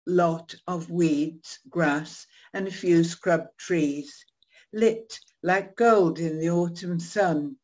lot 0.06 0.54
of 0.68 0.88
weeds, 0.88 1.58
grass, 1.68 2.24
and 2.54 2.68
a 2.68 2.70
few 2.70 3.02
scrub 3.02 3.48
trees, 3.58 4.24
lit 4.72 5.18
like 5.42 5.74
gold 5.74 6.20
in 6.20 6.38
the 6.38 6.50
autumn 6.50 7.00
sun. 7.00 7.56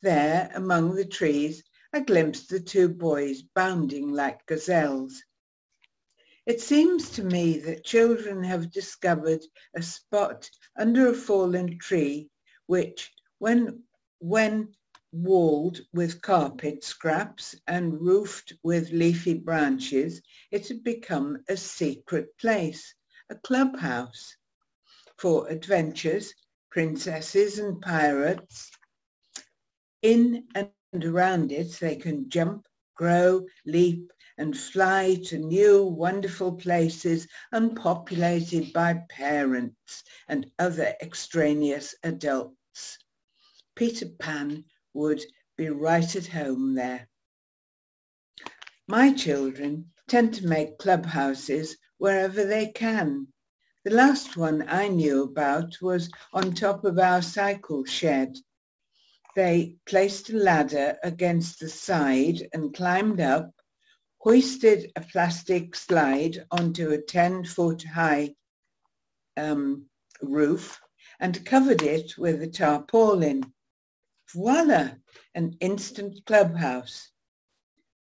There, 0.00 0.50
among 0.54 0.94
the 0.94 1.04
trees, 1.04 1.62
I 1.92 2.00
glimpsed 2.00 2.48
the 2.48 2.58
two 2.58 2.88
boys 2.88 3.42
bounding 3.42 4.10
like 4.10 4.46
gazelles. 4.46 5.22
It 6.46 6.62
seems 6.62 7.10
to 7.16 7.22
me 7.22 7.58
that 7.58 7.84
children 7.84 8.42
have 8.44 8.72
discovered 8.72 9.44
a 9.74 9.82
spot 9.82 10.48
under 10.74 11.06
a 11.08 11.14
fallen 11.14 11.78
tree 11.78 12.30
which, 12.64 13.12
when, 13.36 13.82
when 14.20 14.74
walled 15.12 15.80
with 15.92 16.20
carpet 16.20 16.82
scraps 16.82 17.54
and 17.66 18.00
roofed 18.00 18.52
with 18.62 18.90
leafy 18.90 19.34
branches, 19.34 20.20
it 20.50 20.68
had 20.68 20.82
become 20.82 21.38
a 21.48 21.56
secret 21.56 22.36
place, 22.38 22.94
a 23.30 23.36
clubhouse 23.36 24.36
for 25.18 25.48
adventures, 25.48 26.34
princesses 26.70 27.58
and 27.58 27.80
pirates. 27.80 28.70
In 30.02 30.46
and 30.54 30.72
around 31.04 31.52
it 31.52 31.72
they 31.80 31.96
can 31.96 32.28
jump, 32.28 32.66
grow, 32.94 33.46
leap 33.64 34.12
and 34.38 34.56
fly 34.56 35.16
to 35.26 35.38
new 35.38 35.84
wonderful 35.84 36.52
places 36.52 37.26
unpopulated 37.52 38.72
by 38.72 39.02
parents 39.08 40.02
and 40.28 40.50
other 40.58 40.94
extraneous 41.00 41.94
adults. 42.02 42.98
Peter 43.74 44.06
Pan 44.18 44.64
would 44.96 45.22
be 45.56 45.68
right 45.68 46.16
at 46.16 46.26
home 46.26 46.74
there. 46.74 47.08
My 48.88 49.12
children 49.12 49.92
tend 50.08 50.34
to 50.34 50.46
make 50.46 50.78
clubhouses 50.78 51.76
wherever 51.98 52.44
they 52.44 52.68
can. 52.68 53.28
The 53.84 53.94
last 53.94 54.36
one 54.36 54.64
I 54.68 54.88
knew 54.88 55.22
about 55.22 55.80
was 55.80 56.10
on 56.32 56.52
top 56.54 56.84
of 56.84 56.98
our 56.98 57.22
cycle 57.22 57.84
shed. 57.84 58.36
They 59.36 59.76
placed 59.86 60.30
a 60.30 60.36
ladder 60.36 60.96
against 61.04 61.60
the 61.60 61.68
side 61.68 62.48
and 62.52 62.74
climbed 62.74 63.20
up, 63.20 63.52
hoisted 64.18 64.90
a 64.96 65.02
plastic 65.02 65.76
slide 65.76 66.44
onto 66.50 66.90
a 66.92 66.98
10-foot 66.98 67.84
high 67.84 68.34
um, 69.36 69.86
roof 70.22 70.80
and 71.20 71.44
covered 71.44 71.82
it 71.82 72.16
with 72.18 72.42
a 72.42 72.48
tarpaulin. 72.48 73.52
Voila, 74.32 74.90
an 75.36 75.56
instant 75.60 76.24
clubhouse. 76.26 77.12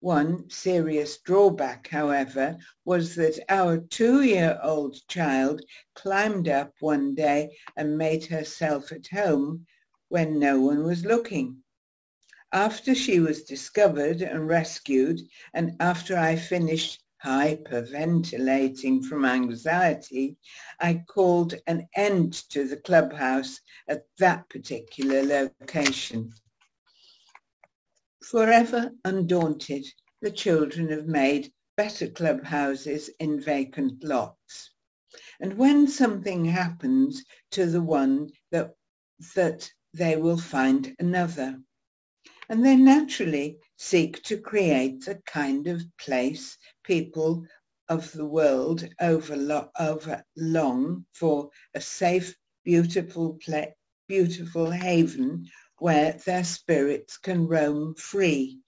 One 0.01 0.49
serious 0.49 1.17
drawback, 1.19 1.87
however, 1.87 2.57
was 2.83 3.15
that 3.15 3.39
our 3.47 3.77
two-year-old 3.77 4.97
child 5.07 5.61
climbed 5.93 6.49
up 6.49 6.73
one 6.81 7.15
day 7.15 7.57
and 7.77 7.97
made 7.97 8.25
herself 8.25 8.91
at 8.91 9.07
home 9.07 9.65
when 10.09 10.39
no 10.39 10.59
one 10.59 10.83
was 10.83 11.05
looking. 11.05 11.63
After 12.51 12.93
she 12.93 13.21
was 13.21 13.43
discovered 13.43 14.21
and 14.21 14.45
rescued, 14.45 15.21
and 15.53 15.77
after 15.79 16.17
I 16.17 16.35
finished 16.35 17.01
hyperventilating 17.23 19.03
from 19.03 19.25
anxiety, 19.25 20.37
I 20.79 21.03
called 21.07 21.55
an 21.67 21.87
end 21.95 22.33
to 22.49 22.67
the 22.67 22.77
clubhouse 22.77 23.59
at 23.87 24.03
that 24.17 24.49
particular 24.49 25.23
location. 25.23 26.31
Forever 28.23 28.91
undaunted, 29.05 29.85
the 30.21 30.31
children 30.31 30.89
have 30.89 31.07
made 31.07 31.51
better 31.77 32.07
clubhouses 32.07 33.09
in 33.19 33.39
vacant 33.39 34.03
lots. 34.03 34.71
And 35.39 35.57
when 35.57 35.87
something 35.87 36.45
happens 36.45 37.23
to 37.51 37.65
the 37.65 37.81
one 37.81 38.29
that, 38.51 38.75
that 39.35 39.71
they 39.93 40.17
will 40.17 40.37
find 40.37 40.95
another. 40.99 41.59
And 42.49 42.65
they 42.65 42.75
naturally 42.75 43.57
seek 43.77 44.21
to 44.23 44.37
create 44.37 45.07
a 45.07 45.21
kind 45.25 45.67
of 45.67 45.81
place 45.97 46.57
people 46.89 47.45
of 47.87 48.11
the 48.13 48.25
world 48.25 48.83
over, 48.99 49.37
lo- 49.37 49.69
over 49.79 50.23
long 50.35 51.05
for 51.13 51.51
a 51.75 51.79
safe, 51.79 52.35
beautiful, 52.65 53.37
beautiful 54.07 54.71
haven 54.71 55.45
where 55.77 56.13
their 56.25 56.43
spirits 56.43 57.19
can 57.19 57.45
roam 57.45 57.93
free. 57.93 58.59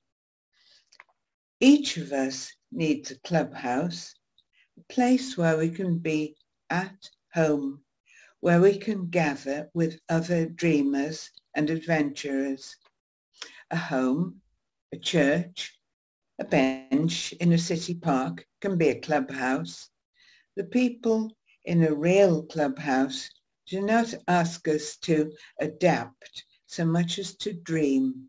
Each 1.59 1.97
of 1.97 2.11
us 2.11 2.53
needs 2.71 3.09
a 3.09 3.19
clubhouse, 3.21 4.13
a 4.77 4.93
place 4.93 5.35
where 5.35 5.57
we 5.57 5.71
can 5.71 5.97
be 5.97 6.35
at 6.69 7.09
home, 7.33 7.81
where 8.39 8.61
we 8.61 8.77
can 8.77 9.09
gather 9.09 9.67
with 9.73 9.99
other 10.09 10.45
dreamers 10.45 11.31
and 11.55 11.71
adventurers. 11.71 12.75
A 13.71 13.77
home, 13.77 14.41
a 14.93 14.97
church, 14.97 15.80
a 16.41 16.43
bench 16.43 17.33
in 17.33 17.53
a 17.53 17.57
city 17.57 17.93
park 17.93 18.43
can 18.61 18.75
be 18.75 18.89
a 18.89 18.99
clubhouse. 18.99 19.89
The 20.55 20.63
people 20.63 21.31
in 21.65 21.83
a 21.83 21.93
real 21.93 22.43
clubhouse 22.43 23.29
do 23.67 23.81
not 23.81 24.11
ask 24.27 24.67
us 24.67 24.97
to 25.03 25.31
adapt 25.59 26.43
so 26.65 26.83
much 26.83 27.19
as 27.19 27.35
to 27.37 27.53
dream, 27.53 28.27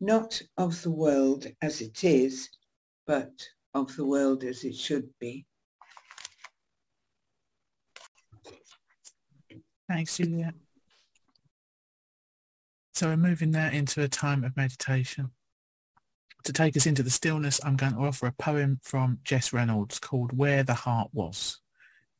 not 0.00 0.40
of 0.56 0.80
the 0.82 0.90
world 0.90 1.46
as 1.60 1.82
it 1.82 2.04
is, 2.04 2.48
but 3.06 3.32
of 3.74 3.94
the 3.96 4.06
world 4.06 4.42
as 4.42 4.64
it 4.64 4.74
should 4.74 5.08
be. 5.20 5.44
Thanks, 9.88 10.16
Julia. 10.16 10.54
So 12.94 13.08
we're 13.08 13.18
moving 13.18 13.50
now 13.50 13.68
into 13.68 14.02
a 14.02 14.08
time 14.08 14.42
of 14.42 14.56
meditation. 14.56 15.30
To 16.46 16.52
take 16.52 16.76
us 16.76 16.86
into 16.86 17.02
the 17.02 17.10
stillness, 17.10 17.60
I'm 17.64 17.74
going 17.74 17.94
to 17.94 17.98
offer 17.98 18.28
a 18.28 18.32
poem 18.32 18.78
from 18.84 19.18
Jess 19.24 19.52
Reynolds 19.52 19.98
called 19.98 20.32
Where 20.32 20.62
the 20.62 20.74
Heart 20.74 21.10
Was, 21.12 21.58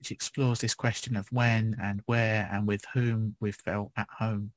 which 0.01 0.11
explores 0.11 0.59
this 0.59 0.75
question 0.75 1.15
of 1.15 1.31
when 1.31 1.77
and 1.81 2.03
where 2.07 2.51
and 2.51 2.67
with 2.67 2.83
whom 2.93 3.37
we 3.39 3.53
felt 3.53 3.93
at 3.97 4.09
home. 4.19 4.51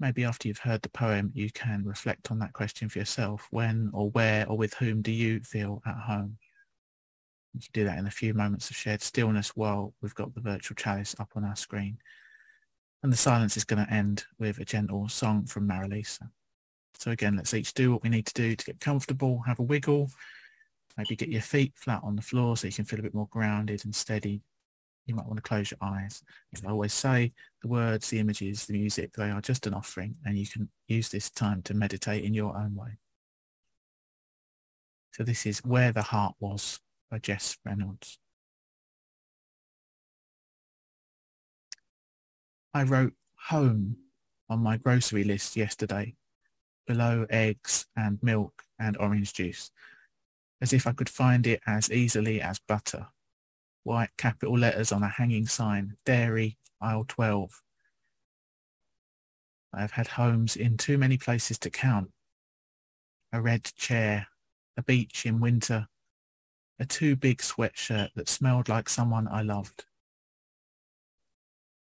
Maybe 0.00 0.24
after 0.24 0.48
you've 0.48 0.58
heard 0.58 0.82
the 0.82 0.88
poem, 0.88 1.30
you 1.32 1.48
can 1.52 1.84
reflect 1.84 2.32
on 2.32 2.40
that 2.40 2.52
question 2.52 2.88
for 2.88 2.98
yourself. 2.98 3.46
When 3.52 3.90
or 3.92 4.10
where 4.10 4.48
or 4.48 4.56
with 4.56 4.74
whom 4.74 5.00
do 5.00 5.12
you 5.12 5.38
feel 5.38 5.80
at 5.86 5.94
home? 5.94 6.36
You 7.52 7.60
can 7.60 7.70
do 7.72 7.84
that 7.84 7.98
in 7.98 8.08
a 8.08 8.10
few 8.10 8.34
moments 8.34 8.68
of 8.68 8.74
shared 8.74 9.02
stillness 9.02 9.50
while 9.50 9.94
we've 10.02 10.12
got 10.16 10.34
the 10.34 10.40
virtual 10.40 10.74
chalice 10.74 11.14
up 11.20 11.30
on 11.36 11.44
our 11.44 11.54
screen. 11.54 11.98
And 13.04 13.12
the 13.12 13.16
silence 13.16 13.56
is 13.56 13.62
going 13.62 13.86
to 13.86 13.94
end 13.94 14.24
with 14.40 14.58
a 14.58 14.64
gentle 14.64 15.08
song 15.08 15.46
from 15.46 15.68
Marilisa. 15.68 16.30
So 16.98 17.10
again, 17.10 17.36
let's 17.36 17.54
each 17.54 17.74
do 17.74 17.92
what 17.92 18.02
we 18.02 18.08
need 18.08 18.26
to 18.26 18.34
do 18.34 18.56
to 18.56 18.64
get 18.64 18.80
comfortable, 18.80 19.42
have 19.46 19.58
a 19.58 19.62
wiggle, 19.62 20.10
maybe 20.96 21.16
get 21.16 21.28
your 21.28 21.42
feet 21.42 21.72
flat 21.76 22.00
on 22.02 22.16
the 22.16 22.22
floor 22.22 22.56
so 22.56 22.66
you 22.66 22.72
can 22.72 22.84
feel 22.84 23.00
a 23.00 23.02
bit 23.02 23.14
more 23.14 23.28
grounded 23.30 23.84
and 23.84 23.94
steady. 23.94 24.42
You 25.06 25.14
might 25.14 25.26
want 25.26 25.36
to 25.36 25.42
close 25.42 25.70
your 25.70 25.78
eyes. 25.82 26.22
As 26.54 26.64
I 26.64 26.70
always 26.70 26.94
say, 26.94 27.32
the 27.60 27.68
words, 27.68 28.08
the 28.08 28.20
images, 28.20 28.64
the 28.64 28.72
music, 28.72 29.12
they 29.12 29.30
are 29.30 29.40
just 29.40 29.66
an 29.66 29.74
offering 29.74 30.14
and 30.24 30.38
you 30.38 30.46
can 30.46 30.68
use 30.88 31.10
this 31.10 31.30
time 31.30 31.62
to 31.62 31.74
meditate 31.74 32.24
in 32.24 32.32
your 32.32 32.56
own 32.56 32.74
way. 32.74 32.98
So 35.12 35.24
this 35.24 35.46
is 35.46 35.58
Where 35.58 35.92
the 35.92 36.02
Heart 36.02 36.36
Was 36.40 36.80
by 37.10 37.18
Jess 37.18 37.56
Reynolds. 37.64 38.18
I 42.72 42.82
wrote 42.82 43.12
home 43.36 43.96
on 44.48 44.60
my 44.60 44.76
grocery 44.76 45.22
list 45.22 45.56
yesterday, 45.56 46.16
below 46.86 47.26
eggs 47.30 47.86
and 47.96 48.22
milk 48.22 48.62
and 48.78 48.96
orange 48.98 49.32
juice, 49.32 49.70
as 50.60 50.72
if 50.72 50.86
I 50.86 50.92
could 50.92 51.08
find 51.08 51.46
it 51.46 51.60
as 51.66 51.90
easily 51.90 52.40
as 52.40 52.58
butter. 52.58 53.08
White 53.82 54.10
capital 54.16 54.58
letters 54.58 54.92
on 54.92 55.02
a 55.02 55.08
hanging 55.08 55.46
sign, 55.46 55.96
dairy, 56.04 56.58
aisle 56.80 57.04
12. 57.06 57.62
I 59.72 59.80
have 59.80 59.92
had 59.92 60.08
homes 60.08 60.56
in 60.56 60.76
too 60.76 60.98
many 60.98 61.18
places 61.18 61.58
to 61.60 61.70
count. 61.70 62.10
A 63.32 63.40
red 63.40 63.64
chair, 63.76 64.28
a 64.76 64.82
beach 64.82 65.26
in 65.26 65.40
winter, 65.40 65.88
a 66.78 66.86
too 66.86 67.16
big 67.16 67.38
sweatshirt 67.38 68.10
that 68.14 68.28
smelled 68.28 68.68
like 68.68 68.88
someone 68.88 69.28
I 69.28 69.42
loved. 69.42 69.84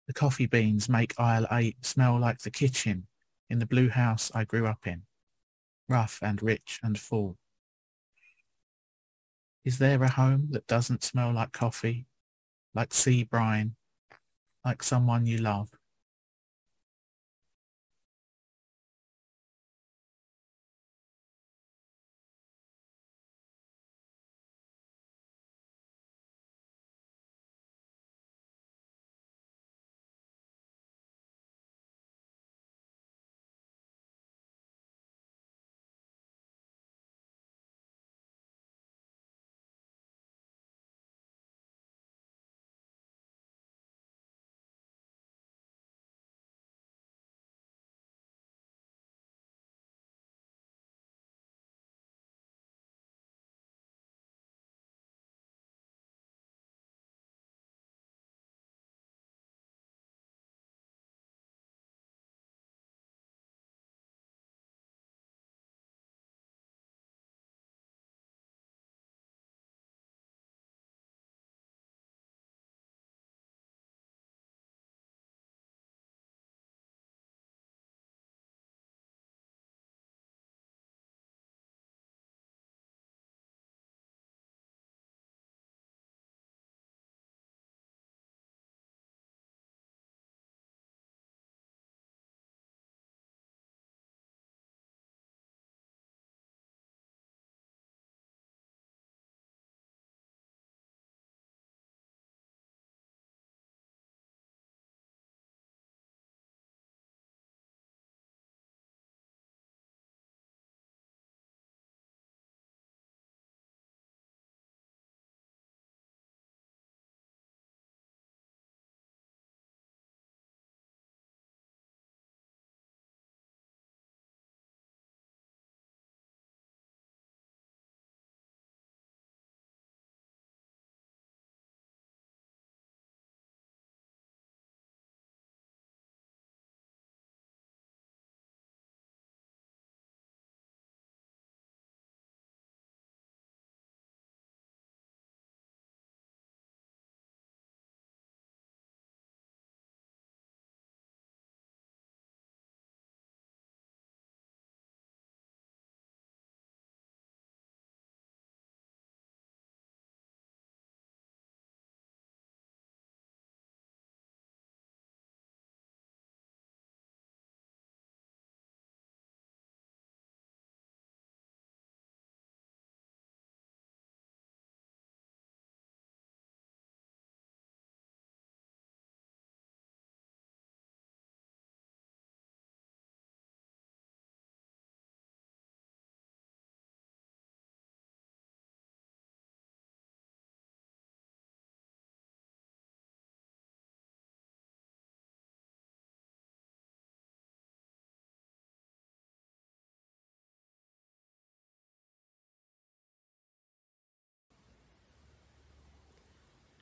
The 0.08 0.14
coffee 0.14 0.46
beans 0.46 0.88
make 0.88 1.20
aisle 1.20 1.48
8 1.52 1.84
smell 1.86 2.20
like 2.20 2.40
the 2.40 2.52
kitchen 2.52 3.08
in 3.50 3.60
the 3.60 3.66
blue 3.66 3.90
house 3.90 4.32
I 4.34 4.44
grew 4.44 4.66
up 4.68 4.88
in, 4.88 5.04
rough 5.88 6.20
and 6.22 6.42
rich 6.42 6.80
and 6.84 6.98
full. 6.98 7.38
Is 9.64 9.80
there 9.80 10.04
a 10.04 10.10
home 10.10 10.50
that 10.52 10.68
doesn't 10.68 11.04
smell 11.04 11.34
like 11.34 11.52
coffee, 11.52 12.06
like 12.74 12.94
sea 12.94 13.24
brine, 13.24 13.76
like 14.64 14.84
someone 14.84 15.26
you 15.26 15.38
love? 15.38 15.70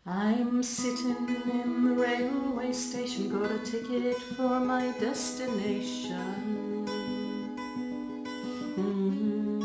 I'm 0.06 0.62
sitting 0.63 1.30
in 1.50 1.86
the 1.86 1.94
railway 1.96 2.74
station, 2.74 3.30
got 3.30 3.50
a 3.52 3.60
ticket 3.60 4.18
for 4.36 4.60
my 4.60 4.92
destination. 5.00 6.86
Mm. 8.76 9.63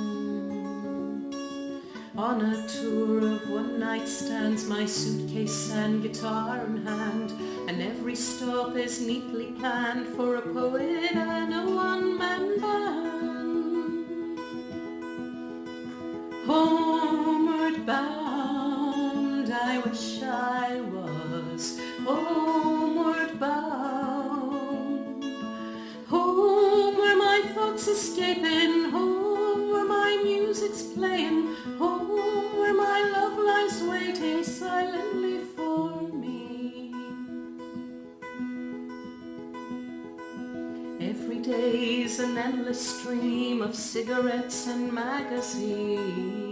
On 2.16 2.40
a 2.40 2.68
tour 2.68 3.34
of 3.34 3.50
one 3.50 3.80
night 3.80 4.06
stands, 4.06 4.68
my 4.68 4.86
suitcase 4.86 5.72
and 5.72 6.04
guitar 6.04 6.64
in 6.66 6.86
hand, 6.86 7.32
and 7.68 7.82
every 7.82 8.14
stop 8.14 8.76
is 8.76 9.00
neatly 9.00 9.46
planned 9.58 10.06
for 10.14 10.36
a 10.36 10.42
poet 10.42 11.16
and 11.16 11.52
a 11.52 11.66
one-man 11.74 12.60
band. 12.60 14.38
Homeward 16.46 17.84
bound, 17.84 18.27
I 19.50 19.78
wish 19.78 20.22
I 20.22 20.80
was 20.80 21.78
homeward 22.04 23.40
bound. 23.40 25.24
Home 26.08 26.96
where 26.96 27.16
my 27.16 27.42
thoughts 27.54 27.88
escaping, 27.88 28.90
home 28.90 29.70
where 29.70 29.86
my 29.86 30.20
music's 30.22 30.82
playing, 30.82 31.54
home 31.78 32.58
where 32.58 32.74
my 32.74 33.00
love 33.14 33.38
lies 33.38 33.82
waiting 33.84 34.44
silently 34.44 35.38
for 35.56 36.02
me. 36.12 36.94
Every 41.00 41.38
day's 41.38 42.18
an 42.18 42.36
endless 42.36 43.00
stream 43.00 43.62
of 43.62 43.74
cigarettes 43.74 44.66
and 44.66 44.92
magazines. 44.92 46.47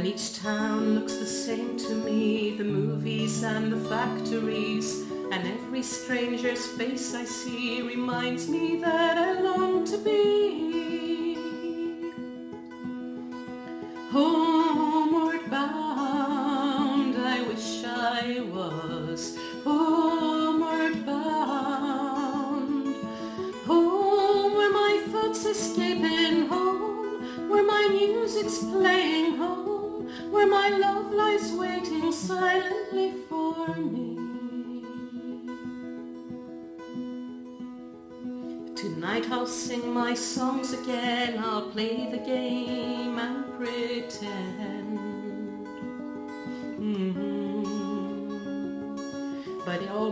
And 0.00 0.08
each 0.08 0.40
town 0.40 0.94
looks 0.94 1.16
the 1.16 1.26
same 1.26 1.76
to 1.76 1.94
me, 1.94 2.56
the 2.56 2.64
movies 2.64 3.42
and 3.42 3.70
the 3.70 3.76
factories. 3.86 5.02
And 5.30 5.46
every 5.46 5.82
stranger's 5.82 6.66
face 6.68 7.14
I 7.14 7.26
see 7.26 7.82
reminds 7.82 8.48
me 8.48 8.76
that 8.80 9.18
I 9.18 9.42
long 9.42 9.84
to 9.84 9.98
be 9.98 11.36
homeward 14.10 15.50
bound. 15.50 17.16
I 17.18 17.42
wish 17.42 17.84
I 17.84 18.40
was 18.54 19.36
homeward 19.64 21.04
bound. 21.04 22.96
Home 23.66 24.54
where 24.54 24.72
my 24.72 25.04
thoughts 25.12 25.44
escaping 25.44 26.46
home, 26.46 27.50
where 27.50 27.64
my 27.64 27.86
music's 27.92 28.60
playing 28.60 29.36
home, 29.36 29.69
where 30.30 30.46
my 30.46 30.68
love 30.68 31.12
lies 31.12 31.52
waiting 31.52 32.12
silently 32.12 33.14
for 33.28 33.74
me. 33.76 34.16
Tonight 38.74 39.30
I'll 39.30 39.46
sing 39.46 39.92
my 39.92 40.14
songs 40.14 40.72
again, 40.72 41.38
I'll 41.38 41.70
play 41.70 42.08
the 42.10 42.18
game 42.18 43.18
and 43.18 43.44
pretend. 43.58 44.79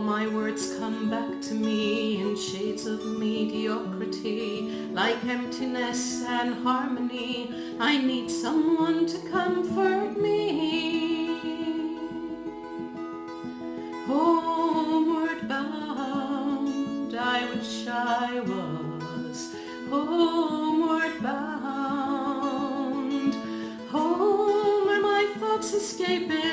My 0.09 0.27
words 0.27 0.75
come 0.79 1.07
back 1.07 1.39
to 1.39 1.53
me 1.53 2.19
in 2.19 2.35
shades 2.35 2.87
of 2.87 3.05
mediocrity, 3.05 4.89
like 4.91 5.23
emptiness 5.23 6.23
and 6.23 6.55
harmony. 6.63 7.53
I 7.79 7.99
need 7.99 8.31
someone 8.31 9.05
to 9.05 9.19
comfort 9.29 10.19
me. 10.19 11.85
Homeward 14.07 15.47
bound, 15.47 17.15
I 17.15 17.45
wish 17.53 17.87
I 17.87 18.39
was 18.51 19.55
homeward 19.91 21.21
bound. 21.21 23.35
Home 23.91 24.87
where 24.87 25.01
my 25.01 25.31
thoughts 25.37 25.73
escaping, 25.73 26.48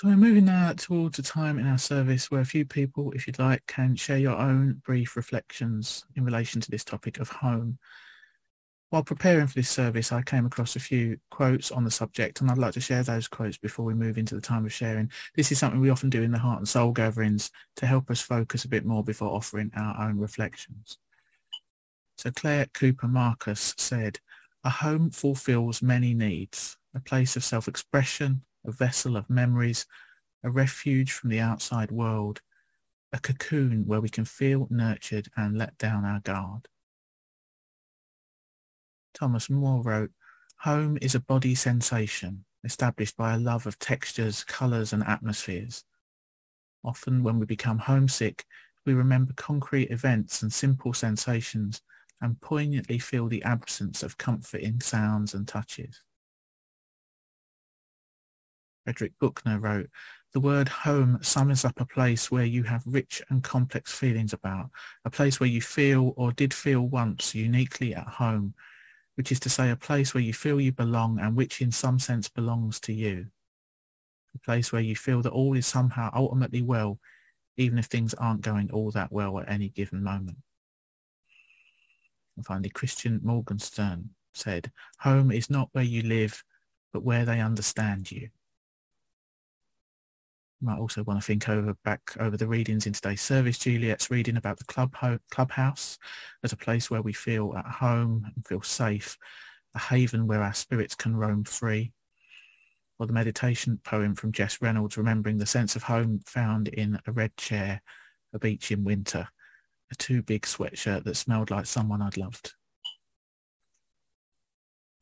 So 0.00 0.08
we're 0.08 0.16
moving 0.16 0.46
now 0.46 0.72
towards 0.72 1.18
a 1.18 1.22
time 1.22 1.58
in 1.58 1.66
our 1.66 1.76
service 1.76 2.30
where 2.30 2.40
a 2.40 2.46
few 2.46 2.64
people, 2.64 3.12
if 3.12 3.26
you'd 3.26 3.38
like, 3.38 3.66
can 3.66 3.94
share 3.94 4.16
your 4.16 4.38
own 4.38 4.80
brief 4.82 5.14
reflections 5.14 6.06
in 6.16 6.24
relation 6.24 6.58
to 6.62 6.70
this 6.70 6.84
topic 6.84 7.20
of 7.20 7.28
home. 7.28 7.78
While 8.88 9.02
preparing 9.04 9.46
for 9.46 9.52
this 9.52 9.68
service, 9.68 10.10
I 10.10 10.22
came 10.22 10.46
across 10.46 10.74
a 10.74 10.80
few 10.80 11.18
quotes 11.30 11.70
on 11.70 11.84
the 11.84 11.90
subject, 11.90 12.40
and 12.40 12.50
I'd 12.50 12.56
like 12.56 12.72
to 12.72 12.80
share 12.80 13.02
those 13.02 13.28
quotes 13.28 13.58
before 13.58 13.84
we 13.84 13.92
move 13.92 14.16
into 14.16 14.34
the 14.34 14.40
time 14.40 14.64
of 14.64 14.72
sharing. 14.72 15.10
This 15.36 15.52
is 15.52 15.58
something 15.58 15.80
we 15.80 15.90
often 15.90 16.08
do 16.08 16.22
in 16.22 16.32
the 16.32 16.38
Heart 16.38 16.60
and 16.60 16.68
Soul 16.68 16.92
gatherings 16.92 17.50
to 17.76 17.84
help 17.84 18.10
us 18.10 18.22
focus 18.22 18.64
a 18.64 18.68
bit 18.68 18.86
more 18.86 19.04
before 19.04 19.28
offering 19.28 19.70
our 19.76 20.08
own 20.08 20.16
reflections. 20.16 20.96
So 22.16 22.30
Clare 22.30 22.68
Cooper 22.72 23.06
Marcus 23.06 23.74
said, 23.76 24.18
a 24.64 24.70
home 24.70 25.10
fulfills 25.10 25.82
many 25.82 26.14
needs, 26.14 26.78
a 26.94 27.00
place 27.00 27.36
of 27.36 27.44
self-expression, 27.44 28.40
a 28.64 28.72
vessel 28.72 29.16
of 29.16 29.30
memories, 29.30 29.86
a 30.42 30.50
refuge 30.50 31.12
from 31.12 31.30
the 31.30 31.40
outside 31.40 31.90
world, 31.90 32.40
a 33.12 33.18
cocoon 33.18 33.86
where 33.86 34.00
we 34.00 34.08
can 34.08 34.24
feel 34.24 34.66
nurtured 34.70 35.28
and 35.36 35.58
let 35.58 35.76
down 35.78 36.04
our 36.04 36.20
guard. 36.20 36.68
Thomas 39.14 39.50
Moore 39.50 39.82
wrote, 39.82 40.10
Home 40.60 40.98
is 41.00 41.14
a 41.14 41.20
body 41.20 41.54
sensation 41.54 42.44
established 42.64 43.16
by 43.16 43.34
a 43.34 43.38
love 43.38 43.66
of 43.66 43.78
textures, 43.78 44.44
colours 44.44 44.92
and 44.92 45.02
atmospheres. 45.04 45.84
Often 46.84 47.22
when 47.22 47.38
we 47.38 47.46
become 47.46 47.78
homesick, 47.78 48.44
we 48.86 48.94
remember 48.94 49.32
concrete 49.34 49.90
events 49.90 50.42
and 50.42 50.52
simple 50.52 50.92
sensations 50.92 51.82
and 52.20 52.40
poignantly 52.40 52.98
feel 52.98 53.28
the 53.28 53.42
absence 53.42 54.02
of 54.02 54.18
comforting 54.18 54.80
sounds 54.80 55.34
and 55.34 55.48
touches. 55.48 56.02
Frederick 58.90 59.12
Buechner 59.20 59.60
wrote, 59.60 59.88
the 60.32 60.40
word 60.40 60.68
home 60.68 61.20
sums 61.22 61.64
up 61.64 61.80
a 61.80 61.86
place 61.86 62.28
where 62.28 62.44
you 62.44 62.64
have 62.64 62.82
rich 62.84 63.22
and 63.30 63.40
complex 63.40 63.92
feelings 63.92 64.32
about, 64.32 64.68
a 65.04 65.10
place 65.10 65.38
where 65.38 65.48
you 65.48 65.60
feel 65.60 66.12
or 66.16 66.32
did 66.32 66.52
feel 66.52 66.82
once 66.82 67.32
uniquely 67.32 67.94
at 67.94 68.08
home, 68.08 68.52
which 69.14 69.30
is 69.30 69.38
to 69.38 69.48
say 69.48 69.70
a 69.70 69.76
place 69.76 70.12
where 70.12 70.24
you 70.24 70.32
feel 70.32 70.60
you 70.60 70.72
belong 70.72 71.20
and 71.20 71.36
which 71.36 71.60
in 71.60 71.70
some 71.70 72.00
sense 72.00 72.28
belongs 72.28 72.80
to 72.80 72.92
you. 72.92 73.26
A 74.34 74.38
place 74.40 74.72
where 74.72 74.82
you 74.82 74.96
feel 74.96 75.22
that 75.22 75.30
all 75.30 75.56
is 75.56 75.68
somehow 75.68 76.10
ultimately 76.12 76.62
well, 76.62 76.98
even 77.56 77.78
if 77.78 77.86
things 77.86 78.12
aren't 78.14 78.40
going 78.40 78.72
all 78.72 78.90
that 78.90 79.12
well 79.12 79.38
at 79.38 79.48
any 79.48 79.68
given 79.68 80.02
moment. 80.02 80.38
And 82.36 82.44
finally, 82.44 82.70
Christian 82.70 83.20
Morgenstern 83.22 84.10
said, 84.34 84.72
home 84.98 85.30
is 85.30 85.48
not 85.48 85.68
where 85.70 85.84
you 85.84 86.02
live, 86.02 86.42
but 86.92 87.04
where 87.04 87.24
they 87.24 87.38
understand 87.38 88.10
you. 88.10 88.30
Might 90.62 90.78
also 90.78 91.02
want 91.04 91.18
to 91.18 91.24
think 91.26 91.48
over 91.48 91.74
back 91.84 92.02
over 92.20 92.36
the 92.36 92.46
readings 92.46 92.86
in 92.86 92.92
today's 92.92 93.22
service. 93.22 93.58
Juliet's 93.58 94.10
reading 94.10 94.36
about 94.36 94.58
the 94.58 94.64
club 94.64 94.94
ho- 94.94 95.18
clubhouse 95.30 95.96
as 96.44 96.52
a 96.52 96.56
place 96.56 96.90
where 96.90 97.00
we 97.00 97.14
feel 97.14 97.54
at 97.56 97.64
home 97.64 98.30
and 98.34 98.46
feel 98.46 98.60
safe, 98.60 99.16
a 99.74 99.78
haven 99.78 100.26
where 100.26 100.42
our 100.42 100.52
spirits 100.52 100.94
can 100.94 101.16
roam 101.16 101.44
free. 101.44 101.92
Or 102.98 103.06
the 103.06 103.14
meditation 103.14 103.80
poem 103.84 104.14
from 104.14 104.32
Jess 104.32 104.60
Reynolds, 104.60 104.98
remembering 104.98 105.38
the 105.38 105.46
sense 105.46 105.76
of 105.76 105.82
home 105.82 106.20
found 106.26 106.68
in 106.68 106.98
a 107.06 107.12
red 107.12 107.34
chair, 107.38 107.80
a 108.34 108.38
beach 108.38 108.70
in 108.70 108.84
winter, 108.84 109.26
a 109.90 109.94
too 109.94 110.22
big 110.22 110.42
sweatshirt 110.42 111.04
that 111.04 111.16
smelled 111.16 111.50
like 111.50 111.64
someone 111.64 112.02
I'd 112.02 112.18
loved. 112.18 112.52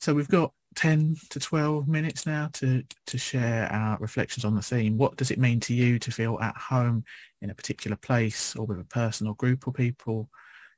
So 0.01 0.14
we've 0.14 0.29
got 0.29 0.53
10 0.74 1.16
to 1.31 1.40
12 1.40 1.88
minutes 1.88 2.26
now 2.26 2.48
to, 2.54 2.85
to 3.07 3.18
share 3.18 3.68
our 3.72 3.98
reflections 3.98 4.44
on 4.44 4.54
the 4.54 4.62
theme. 4.62 4.96
What 4.96 5.16
does 5.16 5.31
it 5.31 5.38
mean 5.38 5.61
to 5.61 5.74
you 5.74 5.98
to 5.98 6.11
feel 6.11 6.38
at 6.40 6.57
home 6.57 7.04
in 7.40 7.50
a 7.50 7.54
particular 7.54 7.96
place 7.96 8.54
or 8.54 8.66
with 8.66 8.81
a 8.81 8.85
person 8.85 9.26
or 9.26 9.35
group 9.35 9.66
of 9.66 9.74
people 9.74 10.28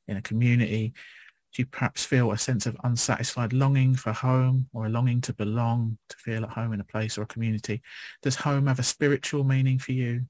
in 0.09 0.17
a 0.17 0.23
community? 0.23 0.95
Do 1.53 1.63
you 1.63 1.67
perhaps 1.67 2.05
feel 2.05 2.31
a 2.31 2.39
sense 2.39 2.67
of 2.67 2.77
unsatisfied 2.85 3.53
longing 3.53 3.97
for 3.97 4.13
home 4.13 4.69
or 4.73 4.87
a 4.87 4.89
longing 4.89 5.21
to 5.23 5.33
belong, 5.33 5.99
to 6.09 6.17
feel 6.17 6.45
at 6.45 6.51
home 6.51 6.73
in 6.73 6.81
a 6.81 6.85
place 6.85 7.19
or 7.19 7.23
a 7.23 7.27
community? 7.27 7.83
Does 8.23 8.37
home 8.37 8.69
have 8.69 8.79
a 8.79 8.85
spiritual 8.85 9.43
meaning 9.43 9.79
for 9.79 9.93
you? 9.93 10.27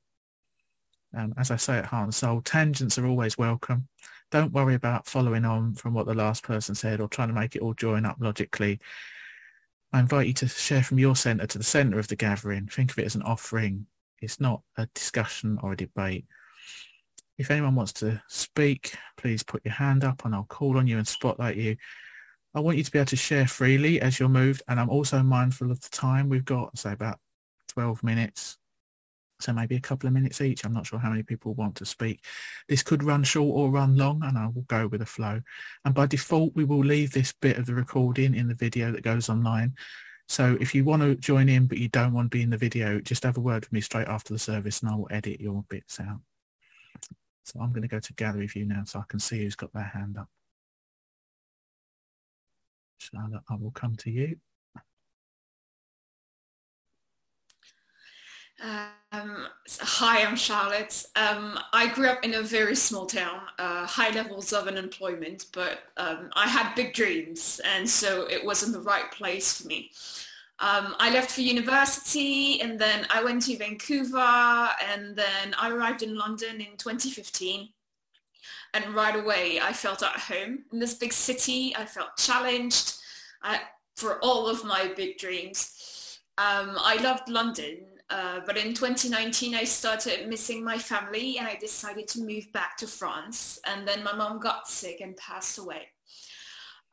Um, 1.14 1.34
as 1.36 1.50
I 1.50 1.56
say 1.56 1.76
at 1.76 1.86
Heart 1.86 2.04
and 2.04 2.14
Soul, 2.14 2.40
tangents 2.40 2.98
are 2.98 3.06
always 3.06 3.36
welcome. 3.36 3.88
Don't 4.30 4.52
worry 4.52 4.74
about 4.74 5.06
following 5.06 5.44
on 5.44 5.74
from 5.74 5.92
what 5.92 6.06
the 6.06 6.14
last 6.14 6.42
person 6.44 6.74
said 6.74 7.00
or 7.00 7.08
trying 7.08 7.28
to 7.28 7.34
make 7.34 7.56
it 7.56 7.62
all 7.62 7.74
join 7.74 8.06
up 8.06 8.16
logically. 8.20 8.78
I 9.92 10.00
invite 10.00 10.28
you 10.28 10.34
to 10.34 10.48
share 10.48 10.82
from 10.82 10.98
your 10.98 11.16
centre 11.16 11.46
to 11.46 11.58
the 11.58 11.64
centre 11.64 11.98
of 11.98 12.08
the 12.08 12.16
gathering. 12.16 12.66
Think 12.68 12.92
of 12.92 12.98
it 12.98 13.06
as 13.06 13.16
an 13.16 13.22
offering. 13.22 13.86
It's 14.20 14.40
not 14.40 14.62
a 14.76 14.86
discussion 14.94 15.58
or 15.62 15.72
a 15.72 15.76
debate. 15.76 16.26
If 17.38 17.50
anyone 17.50 17.74
wants 17.74 17.94
to 17.94 18.22
speak, 18.28 18.94
please 19.16 19.42
put 19.42 19.64
your 19.64 19.74
hand 19.74 20.04
up 20.04 20.24
and 20.24 20.34
I'll 20.34 20.44
call 20.44 20.76
on 20.78 20.86
you 20.86 20.98
and 20.98 21.08
spotlight 21.08 21.56
you. 21.56 21.76
I 22.54 22.60
want 22.60 22.76
you 22.76 22.84
to 22.84 22.90
be 22.90 22.98
able 22.98 23.06
to 23.06 23.16
share 23.16 23.46
freely 23.46 24.00
as 24.00 24.20
you're 24.20 24.28
moved 24.28 24.62
and 24.68 24.78
I'm 24.78 24.90
also 24.90 25.22
mindful 25.22 25.70
of 25.70 25.80
the 25.80 25.88
time 25.88 26.28
we've 26.28 26.44
got, 26.44 26.76
say 26.78 26.92
about 26.92 27.18
12 27.68 28.02
minutes. 28.04 28.58
So 29.40 29.52
maybe 29.52 29.76
a 29.76 29.80
couple 29.80 30.06
of 30.06 30.12
minutes 30.12 30.40
each. 30.40 30.64
I'm 30.64 30.72
not 30.72 30.86
sure 30.86 30.98
how 30.98 31.10
many 31.10 31.22
people 31.22 31.54
want 31.54 31.76
to 31.76 31.84
speak. 31.84 32.24
This 32.68 32.82
could 32.82 33.02
run 33.02 33.24
short 33.24 33.56
or 33.56 33.70
run 33.70 33.96
long 33.96 34.22
and 34.22 34.36
I 34.36 34.46
will 34.46 34.62
go 34.62 34.86
with 34.86 35.00
the 35.00 35.06
flow. 35.06 35.40
And 35.84 35.94
by 35.94 36.06
default, 36.06 36.54
we 36.54 36.64
will 36.64 36.84
leave 36.84 37.12
this 37.12 37.32
bit 37.32 37.58
of 37.58 37.66
the 37.66 37.74
recording 37.74 38.34
in 38.34 38.48
the 38.48 38.54
video 38.54 38.92
that 38.92 39.02
goes 39.02 39.28
online. 39.28 39.74
So 40.28 40.56
if 40.60 40.74
you 40.74 40.84
want 40.84 41.02
to 41.02 41.16
join 41.16 41.48
in, 41.48 41.66
but 41.66 41.78
you 41.78 41.88
don't 41.88 42.12
want 42.12 42.30
to 42.30 42.36
be 42.36 42.42
in 42.42 42.50
the 42.50 42.56
video, 42.56 43.00
just 43.00 43.24
have 43.24 43.36
a 43.36 43.40
word 43.40 43.64
with 43.64 43.72
me 43.72 43.80
straight 43.80 44.06
after 44.06 44.32
the 44.32 44.38
service 44.38 44.80
and 44.80 44.90
I 44.90 44.94
will 44.94 45.08
edit 45.10 45.40
your 45.40 45.64
bits 45.68 45.98
out. 45.98 46.20
So 47.44 47.60
I'm 47.60 47.70
going 47.70 47.82
to 47.82 47.88
go 47.88 47.98
to 47.98 48.12
gallery 48.12 48.46
view 48.46 48.64
now 48.64 48.84
so 48.84 49.00
I 49.00 49.04
can 49.08 49.18
see 49.18 49.38
who's 49.38 49.56
got 49.56 49.72
their 49.72 49.82
hand 49.82 50.18
up. 50.18 50.28
Charlotte, 52.98 53.42
I 53.48 53.56
will 53.56 53.72
come 53.72 53.96
to 53.96 54.10
you. 54.10 54.36
Um, 58.62 59.46
hi, 59.80 60.22
I'm 60.22 60.36
Charlotte. 60.36 61.04
Um, 61.16 61.58
I 61.72 61.88
grew 61.88 62.08
up 62.08 62.24
in 62.24 62.34
a 62.34 62.42
very 62.42 62.76
small 62.76 63.06
town, 63.06 63.40
uh, 63.58 63.86
high 63.86 64.10
levels 64.10 64.52
of 64.52 64.68
unemployment, 64.68 65.46
but 65.52 65.80
um, 65.96 66.30
I 66.34 66.46
had 66.46 66.74
big 66.74 66.92
dreams, 66.92 67.60
and 67.64 67.88
so 67.88 68.26
it 68.28 68.44
wasn't 68.44 68.74
the 68.74 68.80
right 68.80 69.10
place 69.12 69.60
for 69.60 69.66
me. 69.66 69.90
Um, 70.58 70.94
I 70.98 71.10
left 71.10 71.30
for 71.30 71.40
university, 71.40 72.60
and 72.60 72.78
then 72.78 73.06
I 73.08 73.24
went 73.24 73.42
to 73.42 73.56
Vancouver, 73.56 74.68
and 74.86 75.16
then 75.16 75.54
I 75.58 75.70
arrived 75.70 76.02
in 76.02 76.18
London 76.18 76.60
in 76.60 76.76
2015. 76.76 77.70
And 78.74 78.94
right 78.94 79.16
away, 79.16 79.58
I 79.60 79.72
felt 79.72 80.02
at 80.02 80.10
home 80.10 80.64
in 80.70 80.78
this 80.78 80.94
big 80.94 81.14
city. 81.14 81.74
I 81.76 81.86
felt 81.86 82.16
challenged 82.18 82.98
uh, 83.42 83.58
for 83.96 84.18
all 84.22 84.46
of 84.48 84.64
my 84.64 84.92
big 84.94 85.16
dreams. 85.16 86.20
Um, 86.38 86.76
I 86.78 86.96
loved 87.02 87.28
London 87.28 87.78
uh, 88.10 88.40
but 88.44 88.56
in 88.56 88.74
2019, 88.74 89.54
I 89.54 89.64
started 89.64 90.28
missing 90.28 90.64
my 90.64 90.76
family 90.76 91.38
and 91.38 91.46
I 91.46 91.54
decided 91.54 92.08
to 92.08 92.20
move 92.20 92.52
back 92.52 92.76
to 92.78 92.86
France. 92.86 93.60
And 93.66 93.86
then 93.86 94.02
my 94.02 94.14
mom 94.14 94.40
got 94.40 94.68
sick 94.68 95.00
and 95.00 95.16
passed 95.16 95.58
away. 95.58 95.88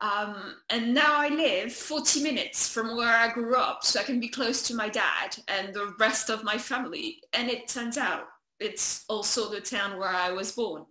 Um, 0.00 0.54
and 0.70 0.94
now 0.94 1.16
I 1.16 1.28
live 1.28 1.72
40 1.72 2.22
minutes 2.22 2.68
from 2.68 2.96
where 2.96 3.16
I 3.16 3.32
grew 3.32 3.56
up 3.56 3.82
so 3.82 3.98
I 3.98 4.04
can 4.04 4.20
be 4.20 4.28
close 4.28 4.62
to 4.68 4.76
my 4.76 4.88
dad 4.88 5.36
and 5.48 5.74
the 5.74 5.92
rest 5.98 6.30
of 6.30 6.44
my 6.44 6.56
family. 6.56 7.18
And 7.32 7.50
it 7.50 7.66
turns 7.66 7.98
out 7.98 8.26
it's 8.60 9.04
also 9.08 9.50
the 9.50 9.60
town 9.60 9.98
where 9.98 10.08
I 10.08 10.30
was 10.30 10.52
born. 10.52 10.84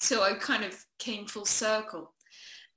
So 0.00 0.22
I 0.22 0.32
kind 0.34 0.64
of 0.64 0.82
came 0.98 1.26
full 1.26 1.44
circle. 1.44 2.14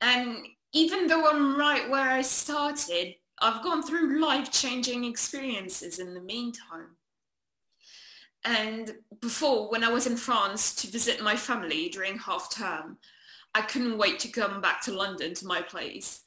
And 0.02 0.46
even 0.74 1.08
though 1.08 1.30
I'm 1.30 1.58
right 1.58 1.90
where 1.90 2.10
I 2.10 2.22
started, 2.22 3.16
I've 3.42 3.64
gone 3.64 3.82
through 3.82 4.22
life-changing 4.22 5.04
experiences 5.04 6.00
in 6.00 6.14
the 6.14 6.22
meantime. 6.22 6.96
And 8.44 8.96
before, 9.20 9.70
when 9.70 9.84
I 9.84 9.90
was 9.90 10.08
in 10.08 10.16
France 10.16 10.76
to 10.76 10.88
visit 10.88 11.22
my 11.24 11.36
family 11.36 11.90
during 11.90 12.18
half 12.18 12.54
term, 12.54 12.98
I 13.54 13.62
couldn't 13.62 13.98
wait 13.98 14.20
to 14.20 14.30
come 14.30 14.62
back 14.62 14.82
to 14.84 14.94
London 14.94 15.34
to 15.36 15.46
my 15.46 15.62
place. 15.62 16.22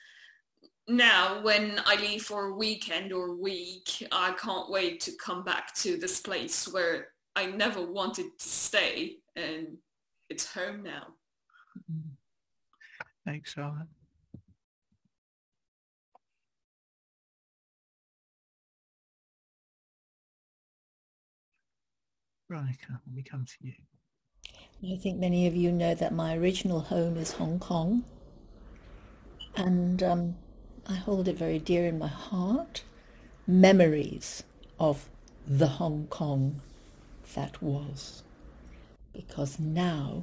Now, 0.87 1.43
when 1.43 1.81
I 1.87 1.97
leave 1.97 2.23
for 2.23 2.47
a 2.47 2.55
weekend 2.55 3.12
or 3.12 3.29
a 3.29 3.37
week, 3.37 4.07
I 4.12 4.33
can't 4.33 4.71
wait 4.71 5.01
to 5.01 5.12
come 5.12 5.43
back 5.43 5.75
to 5.77 5.97
this 5.97 6.21
place 6.21 6.69
where 6.69 7.09
I 7.35 7.47
never 7.47 7.85
wanted 7.85 8.27
to 8.39 8.49
stay 8.49 9.17
and 9.35 9.79
it's 10.29 10.53
home 10.53 10.83
now. 10.83 11.07
Mm-hmm. 11.91 12.11
Thanks, 13.25 13.53
Charlotte. 13.55 13.89
Veronica, 22.55 23.00
let 23.05 23.16
me 23.16 23.24
come 23.24 23.44
to 23.44 23.55
you. 23.66 23.72
I 24.94 24.96
think 24.96 25.18
many 25.18 25.48
of 25.48 25.57
you 25.57 25.72
know 25.72 25.92
that 25.96 26.14
my 26.14 26.36
original 26.36 26.78
home 26.82 27.16
is 27.16 27.32
Hong 27.32 27.59
Kong, 27.59 28.05
and 29.57 30.00
um, 30.05 30.36
I 30.88 30.94
hold 30.94 31.26
it 31.26 31.36
very 31.36 31.59
dear 31.59 31.84
in 31.84 31.98
my 31.98 32.07
heart. 32.07 32.84
Memories 33.44 34.44
of 34.78 35.09
the 35.48 35.66
Hong 35.66 36.07
Kong 36.11 36.61
that 37.34 37.61
was, 37.61 38.22
because 39.12 39.59
now 39.59 40.22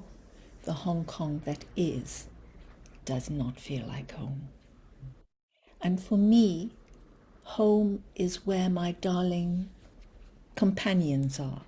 the 0.63 0.73
Hong 0.73 1.03
Kong 1.03 1.41
that 1.43 1.65
is 1.75 2.27
does 3.03 3.29
not 3.29 3.59
feel 3.59 3.85
like 3.87 4.13
home. 4.13 4.47
And 5.81 6.01
for 6.01 6.17
me, 6.17 6.71
home 7.43 8.03
is 8.15 8.45
where 8.47 8.69
my 8.69 8.93
darling 8.93 9.67
companions 10.55 11.37
are 11.37 11.63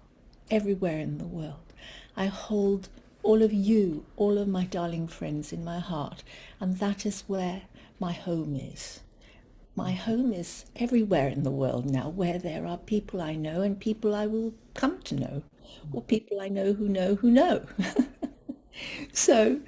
everywhere 0.49 0.99
in 0.99 1.17
the 1.17 1.25
world. 1.25 1.73
I 2.15 2.27
hold 2.27 2.89
all 3.23 3.41
of 3.41 3.53
you, 3.53 4.05
all 4.17 4.37
of 4.37 4.47
my 4.47 4.65
darling 4.65 5.07
friends 5.07 5.53
in 5.53 5.63
my 5.63 5.79
heart, 5.79 6.23
and 6.59 6.77
that 6.79 7.05
is 7.05 7.23
where 7.27 7.63
my 7.99 8.11
home 8.11 8.55
is. 8.55 8.99
My 9.75 9.93
home 9.93 10.33
is 10.33 10.65
everywhere 10.75 11.29
in 11.29 11.43
the 11.43 11.49
world 11.51 11.89
now 11.89 12.09
where 12.09 12.37
there 12.37 12.67
are 12.67 12.77
people 12.77 13.21
I 13.21 13.33
know 13.35 13.61
and 13.61 13.79
people 13.79 14.13
I 14.13 14.27
will 14.27 14.53
come 14.75 15.01
to 15.03 15.15
know, 15.15 15.43
or 15.91 16.01
people 16.01 16.39
I 16.39 16.49
know 16.49 16.73
who 16.73 16.87
know 16.87 17.15
who 17.15 17.31
know. 17.31 17.65
so 19.13 19.59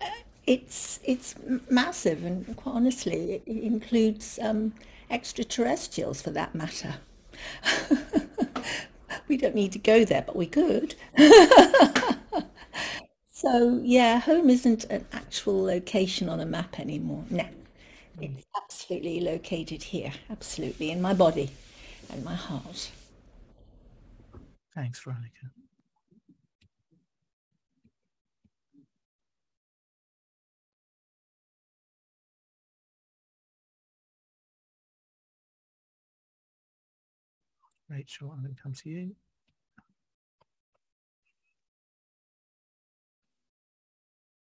uh, 0.00 0.06
it's 0.46 0.98
it's 1.04 1.34
massive, 1.70 2.24
and 2.24 2.56
quite 2.56 2.72
honestly, 2.74 3.42
it, 3.46 3.46
includes 3.46 4.38
um, 4.42 4.72
extraterrestrials 5.10 6.20
for 6.22 6.30
that 6.30 6.54
matter. 6.54 6.96
we 9.28 9.36
don't 9.36 9.54
need 9.54 9.72
to 9.72 9.78
go 9.78 10.04
there, 10.04 10.22
but 10.22 10.36
we 10.36 10.46
could. 10.46 10.94
so 13.32 13.80
yeah, 13.82 14.18
home 14.20 14.50
isn't 14.50 14.84
an 14.84 15.06
actual 15.12 15.62
location 15.64 16.28
on 16.28 16.40
a 16.40 16.46
map 16.46 16.78
anymore. 16.78 17.24
No, 17.30 17.44
hmm. 18.16 18.22
it's 18.22 18.46
absolutely 18.56 19.20
located 19.20 19.82
here, 19.82 20.12
absolutely 20.30 20.90
in 20.90 21.00
my 21.00 21.14
body 21.14 21.50
and 22.12 22.24
my 22.24 22.34
heart. 22.34 22.90
Thanks, 24.74 25.00
Veronica. 25.00 25.50
Rachel, 37.88 38.32
I'm 38.32 38.42
going 38.42 38.54
to 38.54 38.60
come 38.60 38.72
to 38.72 38.88
you. 38.88 39.14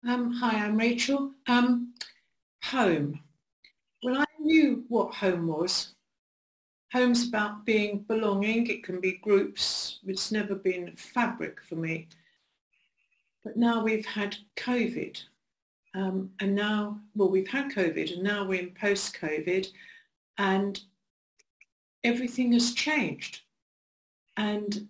Um, 0.07 0.33
hi, 0.33 0.65
I'm 0.65 0.77
Rachel. 0.77 1.31
Um, 1.47 1.93
home. 2.63 3.21
Well, 4.03 4.17
I 4.17 4.25
knew 4.39 4.83
what 4.89 5.13
home 5.15 5.47
was. 5.47 5.95
Home's 6.91 7.27
about 7.27 7.65
being 7.65 7.99
belonging. 7.99 8.67
It 8.67 8.83
can 8.83 8.99
be 8.99 9.13
groups. 9.23 9.99
It's 10.05 10.31
never 10.31 10.53
been 10.53 10.95
fabric 10.95 11.59
for 11.67 11.75
me. 11.75 12.07
But 13.43 13.57
now 13.57 13.83
we've 13.83 14.05
had 14.05 14.35
COVID. 14.57 15.23
Um, 15.95 16.29
and 16.39 16.53
now, 16.53 16.99
well, 17.15 17.29
we've 17.29 17.47
had 17.47 17.71
COVID 17.71 18.13
and 18.13 18.23
now 18.23 18.45
we're 18.45 18.61
in 18.61 18.71
post-COVID. 18.71 19.67
And 20.37 20.79
everything 22.03 22.53
has 22.53 22.73
changed. 22.73 23.41
And 24.37 24.87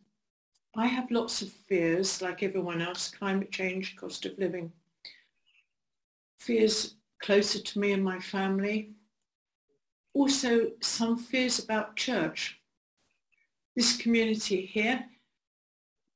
I 0.76 0.88
have 0.88 1.12
lots 1.12 1.42
of 1.42 1.50
fears, 1.50 2.22
like 2.22 2.44
everyone 2.44 2.82
else, 2.82 3.10
climate 3.10 3.52
change, 3.52 3.96
cost 3.96 4.26
of 4.26 4.38
living, 4.38 4.72
fears 6.40 6.96
closer 7.22 7.60
to 7.60 7.80
me 7.80 7.92
and 7.92 8.04
my 8.04 8.20
family. 8.20 8.92
Also, 10.14 10.72
some 10.82 11.18
fears 11.18 11.60
about 11.60 11.96
church. 11.96 12.60
This 13.76 13.98
community 13.98 14.66
here 14.66 15.06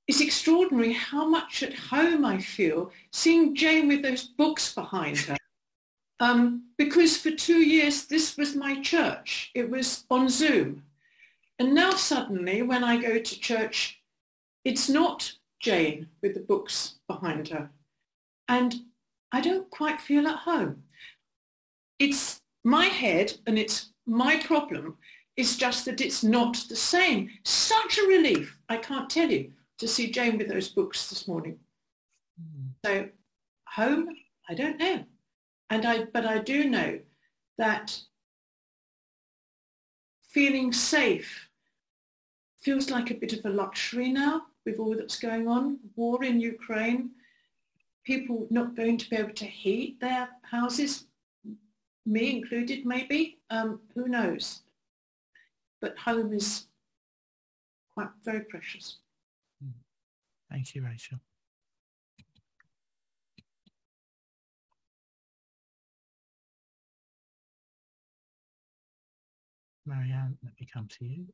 it's 0.07 0.21
extraordinary 0.21 0.93
how 0.93 1.27
much 1.27 1.61
at 1.63 1.73
home 1.73 2.23
I 2.23 2.39
feel 2.39 2.91
seeing 3.11 3.53
Jane 3.53 3.89
with 3.89 4.01
those 4.01 4.23
books 4.23 4.73
behind 4.73 5.17
her. 5.17 5.37
Um, 6.19 6.69
because 6.77 7.17
for 7.17 7.31
two 7.31 7.57
years, 7.59 8.05
this 8.05 8.37
was 8.37 8.55
my 8.55 8.81
church. 8.81 9.51
It 9.53 9.69
was 9.69 10.05
on 10.09 10.29
Zoom. 10.29 10.83
And 11.59 11.73
now 11.73 11.91
suddenly 11.91 12.61
when 12.61 12.83
I 12.83 12.97
go 12.97 13.17
to 13.17 13.39
church, 13.39 14.01
it's 14.63 14.89
not 14.89 15.33
Jane 15.59 16.07
with 16.21 16.33
the 16.33 16.41
books 16.41 16.95
behind 17.07 17.47
her. 17.49 17.69
And 18.47 18.75
I 19.31 19.41
don't 19.41 19.69
quite 19.71 19.99
feel 19.99 20.27
at 20.27 20.39
home. 20.39 20.83
It's 21.99 22.41
my 22.63 22.85
head 22.85 23.33
and 23.47 23.57
it's 23.57 23.91
my 24.05 24.37
problem. 24.37 24.97
It's 25.35 25.57
just 25.57 25.85
that 25.85 26.01
it's 26.01 26.23
not 26.23 26.57
the 26.69 26.75
same. 26.75 27.29
Such 27.43 27.97
a 27.97 28.07
relief, 28.07 28.57
I 28.69 28.77
can't 28.77 29.09
tell 29.09 29.29
you, 29.29 29.51
to 29.79 29.87
see 29.87 30.11
Jane 30.11 30.37
with 30.37 30.47
those 30.47 30.69
books 30.69 31.09
this 31.09 31.27
morning. 31.27 31.59
Mm. 32.39 32.69
So 32.85 33.09
home, 33.67 34.09
I 34.49 34.53
don't 34.53 34.79
know. 34.79 35.05
And 35.69 35.85
I, 35.85 36.05
but 36.05 36.25
I 36.25 36.39
do 36.39 36.69
know 36.69 36.99
that 37.57 37.99
feeling 40.29 40.71
safe 40.71 41.46
feels 42.67 42.89
like 42.89 43.11
a 43.11 43.13
bit 43.13 43.31
of 43.31 43.45
a 43.45 43.49
luxury 43.49 44.11
now 44.11 44.41
with 44.65 44.77
all 44.77 44.93
that's 44.93 45.17
going 45.17 45.47
on. 45.47 45.79
War 45.95 46.21
in 46.21 46.41
Ukraine, 46.41 47.11
people 48.03 48.45
not 48.49 48.75
going 48.75 48.97
to 48.97 49.09
be 49.09 49.15
able 49.15 49.35
to 49.35 49.45
heat 49.45 50.01
their 50.01 50.27
houses, 50.41 51.05
me 52.05 52.29
included 52.35 52.85
maybe, 52.85 53.39
um, 53.49 53.79
who 53.95 54.09
knows. 54.09 54.63
But 55.79 55.97
home 55.97 56.33
is 56.33 56.67
quite 57.93 58.09
very 58.25 58.41
precious. 58.41 58.97
Thank 60.51 60.75
you, 60.75 60.83
Rachel. 60.83 61.19
Marianne, 69.85 70.37
let 70.43 70.51
me 70.59 70.67
come 70.73 70.89
to 70.99 71.05
you. 71.05 71.27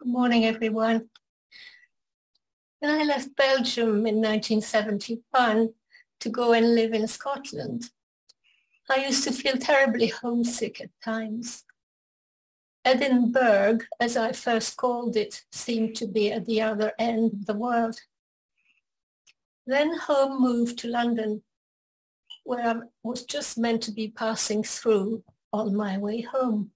Good 0.00 0.12
morning, 0.12 0.44
everyone. 0.44 1.10
When 2.78 3.00
I 3.00 3.02
left 3.02 3.34
Belgium 3.34 4.06
in 4.06 4.22
1971 4.22 5.70
to 6.20 6.28
go 6.28 6.52
and 6.52 6.76
live 6.76 6.92
in 6.92 7.08
Scotland, 7.08 7.90
I 8.88 9.06
used 9.06 9.24
to 9.24 9.32
feel 9.32 9.56
terribly 9.56 10.06
homesick 10.06 10.80
at 10.80 10.90
times. 11.04 11.64
Edinburgh, 12.84 13.80
as 13.98 14.16
I 14.16 14.30
first 14.30 14.76
called 14.76 15.16
it, 15.16 15.42
seemed 15.50 15.96
to 15.96 16.06
be 16.06 16.30
at 16.30 16.46
the 16.46 16.62
other 16.62 16.92
end 17.00 17.32
of 17.32 17.46
the 17.46 17.54
world. 17.54 17.98
Then 19.66 19.98
home 19.98 20.40
moved 20.40 20.78
to 20.78 20.88
London, 20.88 21.42
where 22.44 22.68
I 22.68 22.76
was 23.02 23.24
just 23.24 23.58
meant 23.58 23.82
to 23.82 23.90
be 23.90 24.06
passing 24.06 24.62
through 24.62 25.24
on 25.52 25.74
my 25.74 25.98
way 25.98 26.20
home. 26.20 26.70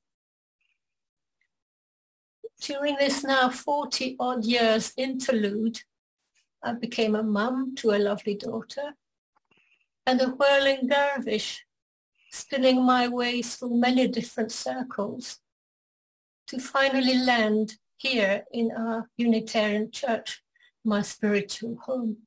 During 2.63 2.95
this 2.95 3.25
now 3.25 3.51
40 3.51 4.15
odd 4.21 4.45
years 4.45 4.93
interlude, 4.97 5.81
I 6.63 6.75
became 6.75 7.17
a 7.17 7.23
mum 7.25 7.75
to 7.79 7.91
a 7.91 7.99
lovely 7.99 8.37
daughter 8.37 8.95
and 10.07 10.21
a 10.21 10.29
whirling 10.29 10.87
dervish, 10.87 11.65
spinning 12.31 12.85
my 12.85 13.09
way 13.09 13.43
through 13.43 13.75
many 13.81 14.07
different 14.07 14.53
circles 14.53 15.41
to 16.47 16.61
finally 16.61 17.17
land 17.17 17.79
here 17.97 18.45
in 18.53 18.71
our 18.71 19.11
Unitarian 19.17 19.91
Church, 19.91 20.41
my 20.85 21.03
spiritual 21.03 21.79
home. 21.83 22.19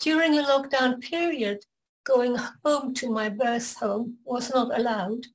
During 0.00 0.34
the 0.34 0.42
lockdown 0.44 1.02
period, 1.02 1.66
going 2.04 2.36
home 2.64 2.94
to 2.94 3.10
my 3.10 3.28
birth 3.28 3.76
home 3.76 4.16
was 4.24 4.50
not 4.54 4.78
allowed, 4.78 5.26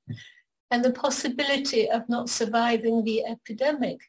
and 0.71 0.83
the 0.83 0.93
possibility 0.93 1.89
of 1.89 2.07
not 2.07 2.29
surviving 2.29 3.03
the 3.03 3.25
epidemic 3.25 3.99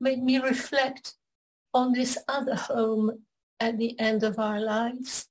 made 0.00 0.22
me 0.22 0.38
reflect 0.38 1.14
on 1.72 1.92
this 1.92 2.18
other 2.26 2.56
home 2.56 3.22
at 3.60 3.78
the 3.78 3.98
end 4.00 4.24
of 4.24 4.38
our 4.38 4.60
lives 4.60 5.28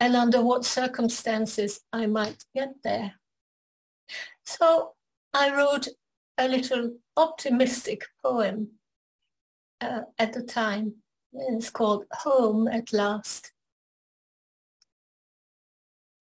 and 0.00 0.16
under 0.16 0.42
what 0.42 0.64
circumstances 0.64 1.80
I 1.92 2.06
might 2.06 2.44
get 2.54 2.70
there. 2.82 3.14
So 4.44 4.94
I 5.32 5.54
wrote 5.54 5.86
a 6.38 6.48
little 6.48 6.96
optimistic 7.16 8.04
poem 8.24 8.70
uh, 9.80 10.02
at 10.18 10.32
the 10.32 10.42
time. 10.42 10.94
It's 11.32 11.70
called 11.70 12.06
Home 12.12 12.66
at 12.66 12.92
Last. 12.92 13.52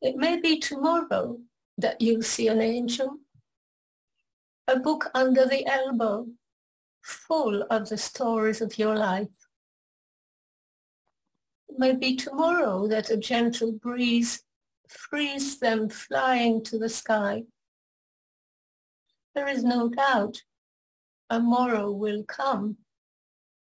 It 0.01 0.17
may 0.17 0.39
be 0.39 0.59
tomorrow 0.59 1.39
that 1.81 2.01
you'll 2.01 2.21
see 2.21 2.47
an 2.47 2.61
angel, 2.61 3.17
a 4.67 4.79
book 4.79 5.09
under 5.13 5.45
the 5.45 5.65
elbow, 5.65 6.27
full 7.01 7.63
of 7.63 7.89
the 7.89 7.97
stories 7.97 8.61
of 8.61 8.77
your 8.77 8.95
life. 8.95 9.27
It 11.67 11.79
may 11.79 11.95
be 11.95 12.15
tomorrow 12.15 12.87
that 12.87 13.09
a 13.09 13.17
gentle 13.17 13.71
breeze 13.71 14.43
frees 14.87 15.59
them 15.59 15.89
flying 15.89 16.63
to 16.65 16.77
the 16.77 16.89
sky 16.89 17.43
there 19.39 19.47
is 19.47 19.63
no 19.63 19.87
doubt 19.87 20.41
a 21.29 21.39
morrow 21.39 21.91
will 21.91 22.23
come 22.23 22.77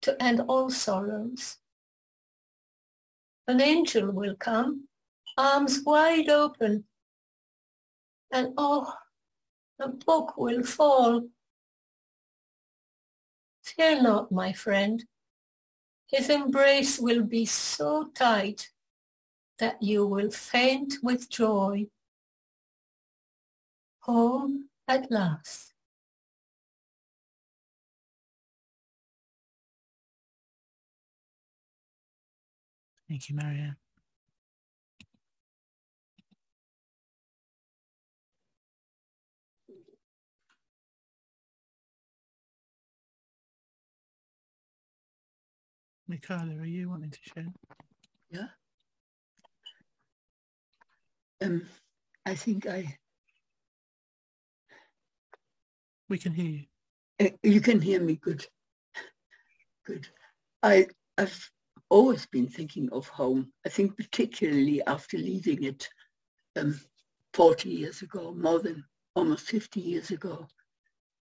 to 0.01 0.21
end 0.21 0.41
all 0.49 0.71
sorrows. 0.71 1.59
An 3.47 3.61
angel 3.61 4.11
will 4.11 4.35
come, 4.35 4.89
arms 5.37 5.83
wide 5.85 6.29
open, 6.29 6.85
and 8.33 8.55
oh, 8.57 8.93
the 9.79 9.89
book 9.89 10.37
will 10.37 10.63
fall. 10.63 11.29
Fear 13.63 14.03
not, 14.03 14.33
my 14.33 14.53
friend. 14.53 15.05
His 16.07 16.29
embrace 16.29 16.99
will 16.99 17.23
be 17.23 17.47
so 17.47 18.11
tight 18.15 18.71
that 19.59 19.83
you 19.83 20.07
will 20.07 20.31
faint 20.31 20.95
with 21.03 21.31
joy. 21.31 21.87
Home 24.01 24.69
at 24.89 25.11
last. 25.11 25.73
Thank 33.09 33.29
you, 33.29 33.37
Marianne. 33.37 33.77
Michaela, 46.13 46.53
are 46.61 46.67
you 46.67 46.91
wanting 46.91 47.11
to 47.11 47.19
share? 47.23 47.47
Yeah. 48.31 48.49
Um, 51.41 51.67
I 52.27 52.35
think 52.35 52.67
I 52.67 52.99
We 56.11 56.19
can 56.19 56.35
hear 56.35 56.45
you. 56.45 56.65
Uh, 57.19 57.31
you 57.43 57.63
can 57.63 57.81
hear 57.81 57.99
me 57.99 58.17
good. 58.17 58.47
Good. 59.87 60.07
I, 60.63 60.87
I've 61.17 61.51
always 61.89 62.27
been 62.27 62.47
thinking 62.47 62.91
of 62.93 63.09
home. 63.09 63.51
I 63.65 63.71
think 63.71 63.97
particularly 63.97 64.83
after 64.87 65.17
leaving 65.17 65.63
it 65.63 65.89
um, 66.57 66.79
40 67.33 67.71
years 67.71 68.03
ago, 68.03 68.35
more 68.37 68.59
than 68.59 68.85
almost 69.17 69.47
50 69.47 69.81
years 69.81 70.11
ago, 70.11 70.47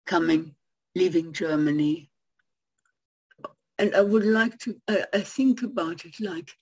coming, 0.07 0.57
leaving 0.97 1.32
Germany. 1.32 2.11
And 3.80 3.96
I 3.96 4.02
would 4.02 4.26
like 4.26 4.58
to, 4.58 4.78
I, 4.88 5.06
I 5.14 5.20
think 5.20 5.62
about 5.62 6.04
it 6.04 6.20
like 6.20 6.54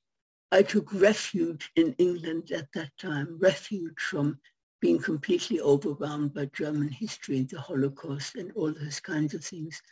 I 0.52 0.62
took 0.62 0.94
refuge 0.94 1.68
in 1.74 1.92
England 1.98 2.52
at 2.52 2.70
that 2.74 2.96
time, 2.96 3.36
refuge 3.40 3.98
from 3.98 4.38
being 4.80 5.00
completely 5.00 5.60
overwhelmed 5.60 6.32
by 6.32 6.44
German 6.54 6.86
history, 6.86 7.42
the 7.42 7.60
Holocaust, 7.60 8.36
and 8.36 8.52
all 8.52 8.72
those 8.72 9.00
kinds 9.00 9.34
of 9.34 9.44
things, 9.44 9.82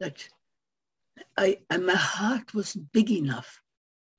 that 0.00 0.26
I, 1.36 1.58
and 1.68 1.84
my 1.84 1.94
heart 1.94 2.54
wasn't 2.54 2.90
big 2.92 3.10
enough 3.10 3.60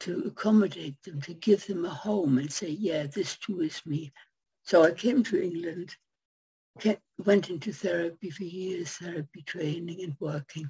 to 0.01 0.25
accommodate 0.27 1.01
them, 1.01 1.21
to 1.21 1.33
give 1.33 1.65
them 1.65 1.85
a 1.85 1.89
home 1.89 2.37
and 2.37 2.53
say, 2.53 2.69
yeah, 2.69 3.07
this 3.07 3.35
too 3.37 3.61
is 3.61 3.81
me. 3.83 4.13
So 4.61 4.83
I 4.83 4.91
came 4.91 5.23
to 5.23 5.41
England, 5.41 5.95
went 7.25 7.49
into 7.49 7.73
therapy 7.73 8.29
for 8.29 8.43
years, 8.43 8.91
therapy 8.91 9.41
training 9.41 10.03
and 10.03 10.15
working. 10.19 10.69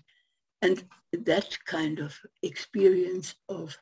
And 0.64 0.82
that 1.11 1.57
kind 1.66 1.99
of 1.99 2.18
experience 2.41 3.36
of 3.49 3.78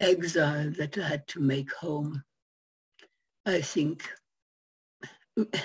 exile 0.00 0.72
that 0.72 0.98
I 0.98 1.06
had 1.06 1.28
to 1.28 1.40
make 1.40 1.72
home, 1.72 2.24
I 3.46 3.60
think 3.60 4.02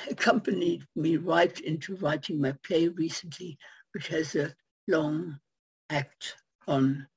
accompanied 0.07 0.85
me 0.95 1.17
right 1.17 1.59
into 1.61 1.95
writing 1.95 2.39
my 2.39 2.53
play 2.63 2.89
recently, 2.89 3.57
which 3.95 4.07
has 4.09 4.35
a 4.35 4.53
long 4.87 5.39
act 5.89 6.35
on 6.67 7.07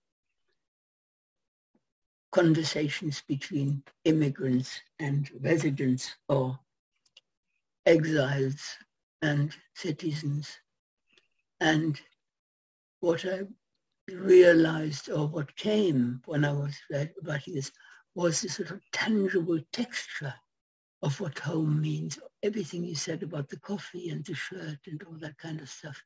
conversations 2.31 3.23
between 3.29 3.85
immigrants 4.07 4.81
and 5.01 5.31
residents 5.43 6.17
or 6.31 6.59
exiles 7.85 8.79
and 9.21 9.55
citizens. 9.75 10.57
And 11.61 12.01
what 13.03 13.25
I 13.25 13.41
realized 14.13 15.11
or 15.11 15.27
what 15.27 15.57
came 15.57 16.23
when 16.25 16.45
I 16.45 16.53
was 16.53 16.79
writing 17.25 17.55
this 17.55 17.73
was 18.15 18.41
this 18.41 18.55
sort 18.55 18.71
of 18.71 18.81
tangible 18.93 19.59
texture 19.73 20.33
of 21.03 21.19
what 21.19 21.37
home 21.41 21.81
means. 21.81 22.21
Everything 22.45 22.85
you 22.85 22.95
said 22.95 23.25
about 23.25 23.49
the 23.49 23.59
coffee 23.59 24.11
and 24.11 24.25
the 24.25 24.35
shirt 24.35 24.79
and 24.87 25.03
all 25.03 25.17
that 25.19 25.37
kind 25.37 25.61
of 25.61 25.69
stuff 25.69 26.01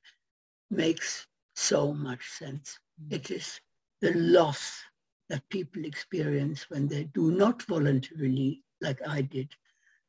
makes 0.71 1.27
so 1.55 1.93
much 1.93 2.27
sense. 2.31 2.79
Mm. 3.03 3.13
It 3.13 3.31
is 3.31 3.61
the 4.01 4.15
loss 4.15 4.83
that 5.29 5.47
people 5.51 5.85
experience 5.85 6.71
when 6.71 6.89
they 6.89 7.05
do 7.05 7.31
not 7.31 7.63
voluntarily, 7.65 8.63
like 8.81 9.07
I 9.07 9.21
did, 9.21 9.51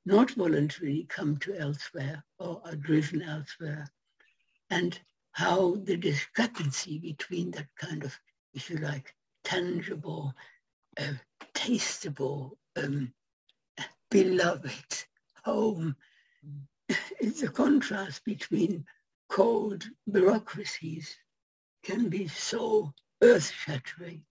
not 0.06 0.32
voluntarily 0.32 1.06
come 1.10 1.36
to 1.40 1.60
elsewhere 1.60 2.24
or 2.40 2.62
are 2.64 2.78
driven 2.78 3.24
elsewhere. 3.24 3.92
And 4.70 4.98
how 5.38 5.76
the 5.84 5.96
discrepancy 5.96 6.98
between 6.98 7.52
that 7.52 7.68
kind 7.76 8.04
of, 8.04 8.20
if 8.56 8.72
you 8.72 8.78
like, 8.78 9.14
tangible, 9.44 10.34
uh, 11.00 11.14
tasteable, 11.54 12.58
um, 12.76 13.14
beloved 14.10 15.06
home 15.46 15.96
is 17.20 17.42
the 17.42 17.50
contrast 17.50 18.26
between 18.26 18.84
cold 19.30 19.88
bureaucracies 20.12 21.16
can 21.84 22.10
be 22.10 22.28
so 22.28 22.92
earth-shattering. 23.22 24.24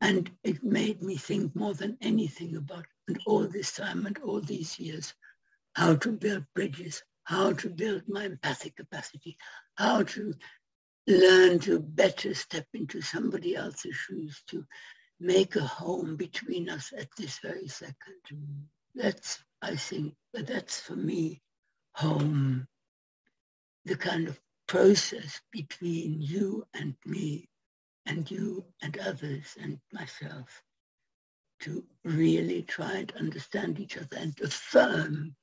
And 0.00 0.30
it 0.42 0.64
made 0.64 1.02
me 1.02 1.18
think 1.18 1.54
more 1.54 1.74
than 1.74 1.98
anything 2.00 2.56
about, 2.56 2.86
and 3.06 3.20
all 3.26 3.46
this 3.46 3.72
time 3.72 4.06
and 4.06 4.16
all 4.20 4.40
these 4.40 4.78
years, 4.78 5.12
how 5.74 5.96
to 5.96 6.10
build 6.10 6.46
bridges, 6.54 7.02
how 7.30 7.52
to 7.52 7.70
build 7.70 8.02
my 8.08 8.24
empathic 8.24 8.74
capacity, 8.74 9.36
how 9.76 10.02
to 10.02 10.34
learn 11.06 11.60
to 11.60 11.78
better 11.78 12.34
step 12.34 12.66
into 12.74 13.00
somebody 13.00 13.54
else's 13.54 13.94
shoes, 13.94 14.42
to 14.48 14.66
make 15.20 15.54
a 15.54 15.60
home 15.62 16.16
between 16.16 16.68
us 16.68 16.92
at 16.98 17.06
this 17.16 17.38
very 17.38 17.68
second. 17.68 18.66
That's, 18.96 19.38
I 19.62 19.76
think, 19.76 20.14
that's 20.34 20.80
for 20.80 20.96
me, 20.96 21.40
home, 21.94 22.66
the 23.84 23.96
kind 23.96 24.26
of 24.26 24.40
process 24.66 25.40
between 25.52 26.20
you 26.20 26.66
and 26.74 26.96
me 27.06 27.48
and 28.06 28.28
you 28.28 28.64
and 28.82 28.98
others 28.98 29.56
and 29.62 29.78
myself 29.92 30.64
to 31.60 31.84
really 32.02 32.62
try 32.62 32.94
and 32.94 33.12
understand 33.12 33.78
each 33.78 33.96
other 33.96 34.16
and 34.16 34.34
affirm 34.40 35.36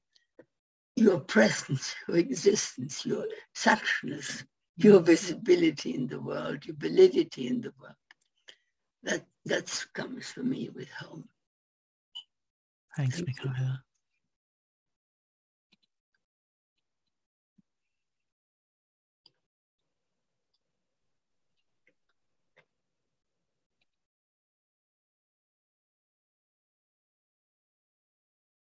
your 0.97 1.19
presence, 1.19 1.95
your 2.07 2.17
existence, 2.17 3.05
your 3.05 3.25
suchness, 3.55 4.43
your 4.77 4.99
visibility 4.99 5.93
in 5.93 6.07
the 6.07 6.19
world, 6.19 6.65
your 6.65 6.75
validity 6.75 7.47
in 7.47 7.61
the 7.61 7.71
world. 7.79 7.93
That 9.03 9.25
that 9.45 9.85
comes 9.93 10.27
for 10.31 10.41
me 10.41 10.69
with 10.73 10.89
home. 10.89 11.29
Thanks, 12.95 13.17
Thank 13.17 13.27
Michaela. 13.27 13.83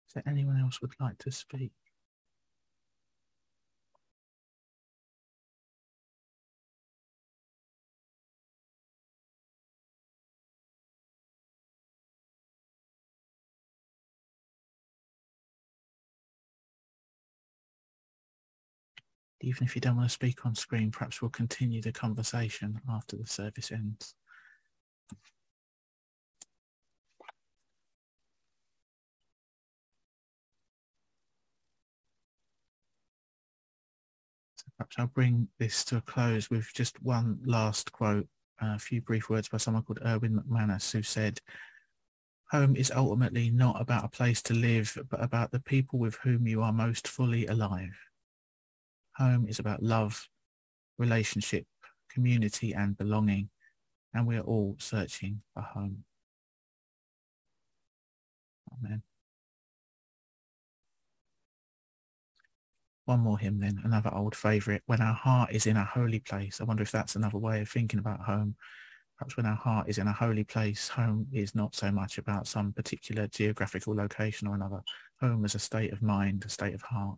Is 0.08 0.14
there 0.14 0.24
anyone 0.28 0.60
else 0.60 0.82
would 0.82 0.94
like 1.00 1.18
to 1.20 1.32
speak? 1.32 1.72
Even 19.46 19.64
if 19.64 19.76
you 19.76 19.82
don't 19.82 19.96
want 19.96 20.10
to 20.10 20.14
speak 20.14 20.46
on 20.46 20.56
screen, 20.56 20.90
perhaps 20.90 21.22
we'll 21.22 21.30
continue 21.30 21.80
the 21.82 21.92
conversation 21.92 22.82
after 22.90 23.16
the 23.16 23.28
service 23.28 23.72
ends. 23.72 24.16
So 34.56 34.66
perhaps 34.78 34.96
I'll 34.98 35.08
bring 35.08 35.48
this 35.60 35.86
to 35.86 35.98
a 35.98 36.02
close 36.02 36.50
with 36.50 36.74
just 36.74 37.02
one 37.04 37.40
last 37.46 37.92
quote, 37.92 38.28
a 38.60 38.80
few 38.80 39.02
brief 39.02 39.30
words 39.30 39.48
by 39.48 39.58
someone 39.58 39.84
called 39.84 40.00
Erwin 40.04 40.40
McManus, 40.40 40.92
who 40.92 41.04
said, 41.04 41.40
Home 42.52 42.76
is 42.76 42.92
ultimately 42.92 43.52
not 43.52 43.80
about 43.80 44.06
a 44.06 44.10
place 44.10 44.42
to 44.44 44.54
live, 44.56 44.98
but 45.10 45.24
about 45.24 45.52
the 45.52 45.60
people 45.60 46.00
with 46.00 46.16
whom 46.16 46.48
you 46.48 46.64
are 46.64 46.74
most 46.74 47.08
fully 47.08 47.46
alive. 47.46 47.96
Home 49.18 49.48
is 49.48 49.60
about 49.60 49.82
love, 49.82 50.28
relationship, 50.98 51.66
community, 52.10 52.74
and 52.74 52.98
belonging, 52.98 53.50
and 54.14 54.28
we 54.28 54.36
are 54.36 54.42
all 54.42 54.76
searching 54.80 55.42
for 55.54 55.62
home. 55.62 56.04
Amen. 58.74 59.02
One 63.06 63.20
more 63.20 63.38
hymn 63.38 63.60
then, 63.60 63.80
another 63.84 64.14
old 64.14 64.36
favourite. 64.36 64.82
When 64.88 65.02
our 65.02 65.14
heart 65.14 65.52
is 65.52 65.68
in 65.68 65.78
a 65.78 65.86
holy 65.86 66.20
place. 66.20 66.60
I 66.60 66.64
wonder 66.64 66.84
if 66.84 66.92
that's 66.92 67.16
another 67.16 67.38
way 67.38 67.62
of 67.62 67.70
thinking 67.70 68.00
about 68.00 68.20
home. 68.20 68.56
Perhaps 69.18 69.38
when 69.38 69.46
our 69.46 69.56
heart 69.56 69.88
is 69.88 69.98
in 69.98 70.08
a 70.08 70.14
holy 70.14 70.44
place, 70.44 70.90
home 70.90 71.28
is 71.32 71.56
not 71.56 71.74
so 71.74 71.90
much 71.90 72.18
about 72.18 72.48
some 72.48 72.74
particular 72.74 73.28
geographical 73.28 73.96
location 73.96 74.48
or 74.48 74.56
another. 74.56 74.82
Home 75.22 75.46
is 75.46 75.56
a 75.56 75.60
state 75.60 75.94
of 75.94 76.02
mind, 76.02 76.44
a 76.46 76.50
state 76.50 76.74
of 76.74 76.82
heart 76.82 77.18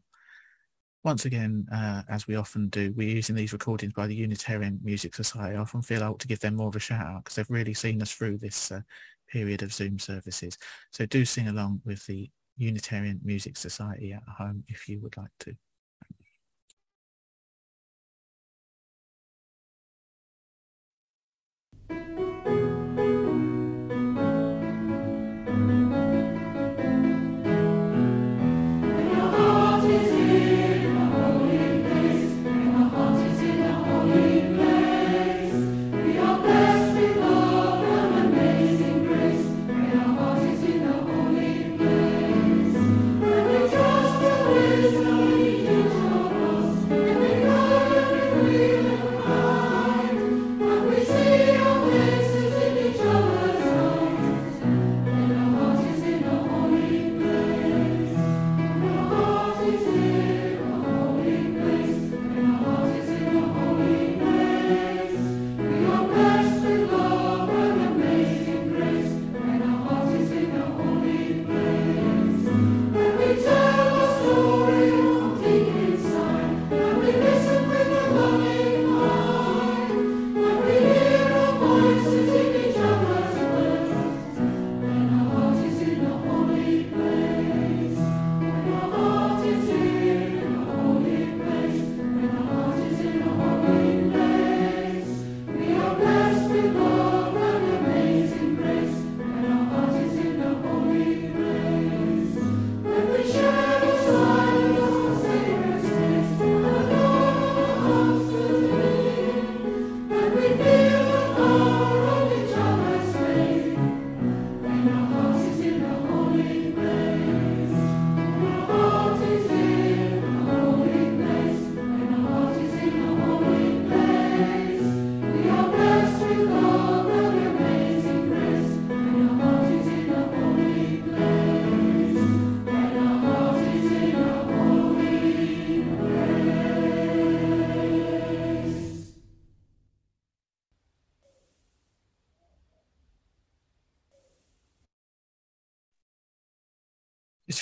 once 1.07 1.23
again, 1.23 1.65
uh, 1.71 2.01
as 2.09 2.27
we 2.27 2.35
often 2.35 2.67
do, 2.67 2.93
we're 2.97 3.07
using 3.07 3.33
these 3.33 3.53
recordings 3.53 3.93
by 3.93 4.05
the 4.05 4.13
Unitarian 4.13 4.77
Music 4.83 5.15
Society. 5.15 5.55
I 5.55 5.61
often 5.61 5.81
feel 5.81 6.03
I 6.03 6.07
ought 6.07 6.19
to 6.19 6.27
give 6.27 6.41
them 6.41 6.57
more 6.57 6.67
of 6.67 6.75
a 6.75 6.79
shout 6.79 7.05
out 7.05 7.23
because 7.23 7.35
they've 7.35 7.49
really 7.49 7.73
seen 7.73 8.01
us 8.01 8.11
through 8.11 8.39
this 8.39 8.73
uh, 8.73 8.81
period 9.29 9.63
of 9.63 9.73
Zoom 9.73 9.99
services. 9.99 10.57
So 10.91 11.05
do 11.05 11.23
sing 11.23 11.47
along 11.47 11.79
with 11.85 12.05
the 12.07 12.29
Unitarian 12.57 13.21
Music 13.23 13.55
Society 13.55 14.11
at 14.11 14.23
home 14.37 14.65
if 14.67 14.89
you 14.89 14.99
would 14.99 15.15
like 15.15 15.31
to. 15.39 15.55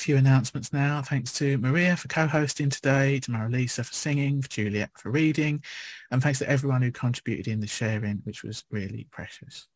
Few 0.05 0.17
announcements 0.17 0.71
now. 0.71 1.01
Thanks 1.01 1.33
to 1.33 1.57
Maria 1.57 1.97
for 1.97 2.07
co-hosting 2.09 2.69
today, 2.69 3.19
to 3.21 3.31
Marilisa 3.31 3.83
for 3.83 3.91
singing, 3.91 4.39
for 4.39 4.47
Juliet 4.47 4.91
for 4.93 5.09
reading, 5.09 5.63
and 6.11 6.21
thanks 6.21 6.37
to 6.37 6.47
everyone 6.47 6.83
who 6.83 6.91
contributed 6.91 7.47
in 7.47 7.59
the 7.59 7.65
sharing, 7.65 8.17
which 8.17 8.43
was 8.43 8.63
really 8.69 9.07
precious. 9.09 9.67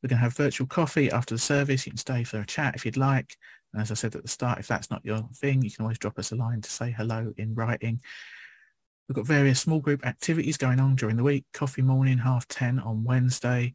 We're 0.00 0.08
going 0.08 0.18
to 0.18 0.22
have 0.22 0.36
virtual 0.36 0.68
coffee 0.68 1.10
after 1.10 1.34
the 1.34 1.40
service. 1.40 1.84
You 1.84 1.90
can 1.90 1.98
stay 1.98 2.22
for 2.22 2.38
a 2.38 2.46
chat 2.46 2.76
if 2.76 2.86
you'd 2.86 2.96
like. 2.96 3.36
And 3.72 3.82
as 3.82 3.90
I 3.90 3.94
said 3.94 4.14
at 4.14 4.22
the 4.22 4.28
start, 4.28 4.60
if 4.60 4.68
that's 4.68 4.88
not 4.88 5.04
your 5.04 5.28
thing, 5.34 5.62
you 5.62 5.70
can 5.72 5.82
always 5.82 5.98
drop 5.98 6.16
us 6.20 6.30
a 6.30 6.36
line 6.36 6.60
to 6.60 6.70
say 6.70 6.92
hello 6.96 7.34
in 7.36 7.56
writing. 7.56 8.00
We've 9.08 9.16
got 9.16 9.26
various 9.26 9.58
small 9.58 9.80
group 9.80 10.06
activities 10.06 10.58
going 10.58 10.78
on 10.78 10.94
during 10.94 11.16
the 11.16 11.24
week. 11.24 11.44
Coffee 11.52 11.82
morning, 11.82 12.18
half 12.18 12.46
10 12.46 12.78
on 12.78 13.02
Wednesday, 13.02 13.74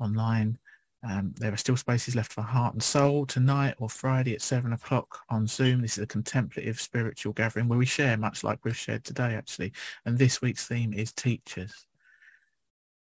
online. 0.00 0.56
Um, 1.04 1.32
there 1.36 1.52
are 1.52 1.56
still 1.56 1.76
spaces 1.76 2.16
left 2.16 2.32
for 2.32 2.42
Heart 2.42 2.74
and 2.74 2.82
Soul 2.82 3.24
tonight 3.24 3.76
or 3.78 3.88
Friday 3.88 4.34
at 4.34 4.42
7 4.42 4.72
o'clock 4.72 5.20
on 5.28 5.46
Zoom. 5.46 5.80
This 5.80 5.96
is 5.96 6.04
a 6.04 6.08
contemplative 6.08 6.80
spiritual 6.80 7.32
gathering 7.32 7.68
where 7.68 7.78
we 7.78 7.86
share 7.86 8.16
much 8.16 8.42
like 8.42 8.64
we've 8.64 8.76
shared 8.76 9.04
today, 9.04 9.34
actually. 9.34 9.72
And 10.04 10.18
this 10.18 10.42
week's 10.42 10.66
theme 10.66 10.92
is 10.92 11.12
teachers. 11.12 11.86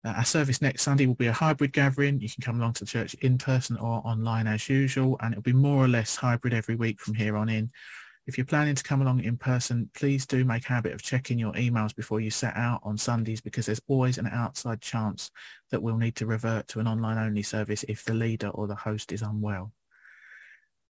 Uh, 0.04 0.10
our 0.10 0.24
service 0.24 0.60
next 0.60 0.82
Sunday 0.82 1.06
will 1.06 1.14
be 1.14 1.26
a 1.26 1.32
hybrid 1.32 1.72
gathering. 1.72 2.20
You 2.20 2.28
can 2.28 2.42
come 2.42 2.60
along 2.60 2.74
to 2.74 2.84
church 2.84 3.14
in 3.14 3.38
person 3.38 3.76
or 3.78 4.02
online 4.04 4.46
as 4.46 4.68
usual, 4.68 5.16
and 5.20 5.32
it'll 5.32 5.42
be 5.42 5.52
more 5.54 5.82
or 5.82 5.88
less 5.88 6.14
hybrid 6.14 6.52
every 6.52 6.76
week 6.76 7.00
from 7.00 7.14
here 7.14 7.36
on 7.36 7.48
in. 7.48 7.70
If 8.28 8.36
you're 8.36 8.44
planning 8.44 8.74
to 8.74 8.82
come 8.82 9.00
along 9.00 9.24
in 9.24 9.38
person, 9.38 9.90
please 9.94 10.26
do 10.26 10.44
make 10.44 10.66
habit 10.66 10.92
of 10.92 11.00
checking 11.00 11.38
your 11.38 11.54
emails 11.54 11.96
before 11.96 12.20
you 12.20 12.30
set 12.30 12.54
out 12.58 12.80
on 12.82 12.98
Sundays 12.98 13.40
because 13.40 13.64
there's 13.64 13.80
always 13.88 14.18
an 14.18 14.26
outside 14.26 14.82
chance 14.82 15.30
that 15.70 15.82
we'll 15.82 15.96
need 15.96 16.14
to 16.16 16.26
revert 16.26 16.68
to 16.68 16.80
an 16.80 16.86
online 16.86 17.16
only 17.16 17.42
service 17.42 17.86
if 17.88 18.04
the 18.04 18.12
leader 18.12 18.48
or 18.48 18.66
the 18.66 18.74
host 18.74 19.12
is 19.12 19.22
unwell. 19.22 19.72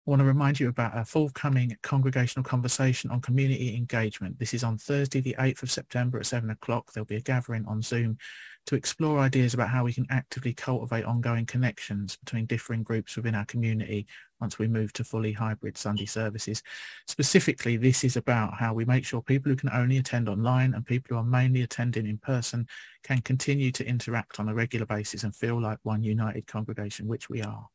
I 0.06 0.10
want 0.10 0.20
to 0.20 0.26
remind 0.26 0.58
you 0.58 0.70
about 0.70 0.96
a 0.96 1.04
forthcoming 1.04 1.76
congregational 1.82 2.42
conversation 2.42 3.10
on 3.10 3.20
community 3.20 3.76
engagement. 3.76 4.38
This 4.38 4.54
is 4.54 4.64
on 4.64 4.78
Thursday, 4.78 5.20
the 5.20 5.36
8th 5.38 5.62
of 5.62 5.70
September 5.70 6.18
at 6.18 6.24
7 6.24 6.48
o'clock. 6.48 6.90
There'll 6.90 7.04
be 7.04 7.16
a 7.16 7.20
gathering 7.20 7.66
on 7.66 7.82
Zoom 7.82 8.16
to 8.64 8.76
explore 8.76 9.18
ideas 9.18 9.52
about 9.52 9.68
how 9.68 9.84
we 9.84 9.92
can 9.92 10.06
actively 10.08 10.54
cultivate 10.54 11.04
ongoing 11.04 11.44
connections 11.44 12.16
between 12.16 12.46
differing 12.46 12.82
groups 12.82 13.14
within 13.16 13.34
our 13.34 13.44
community 13.44 14.06
once 14.40 14.58
we 14.58 14.68
move 14.68 14.90
to 14.94 15.04
fully 15.04 15.32
hybrid 15.32 15.76
Sunday 15.76 16.06
services. 16.06 16.62
Specifically, 17.06 17.76
this 17.76 18.02
is 18.02 18.16
about 18.16 18.54
how 18.54 18.72
we 18.72 18.86
make 18.86 19.04
sure 19.04 19.20
people 19.20 19.50
who 19.50 19.56
can 19.56 19.70
only 19.70 19.98
attend 19.98 20.30
online 20.30 20.72
and 20.72 20.86
people 20.86 21.14
who 21.14 21.20
are 21.20 21.24
mainly 21.24 21.60
attending 21.60 22.06
in 22.06 22.16
person 22.16 22.66
can 23.04 23.20
continue 23.20 23.70
to 23.70 23.86
interact 23.86 24.40
on 24.40 24.48
a 24.48 24.54
regular 24.54 24.86
basis 24.86 25.24
and 25.24 25.36
feel 25.36 25.60
like 25.60 25.78
one 25.82 26.02
united 26.02 26.46
congregation, 26.46 27.06
which 27.06 27.28
we 27.28 27.42
are. 27.42 27.68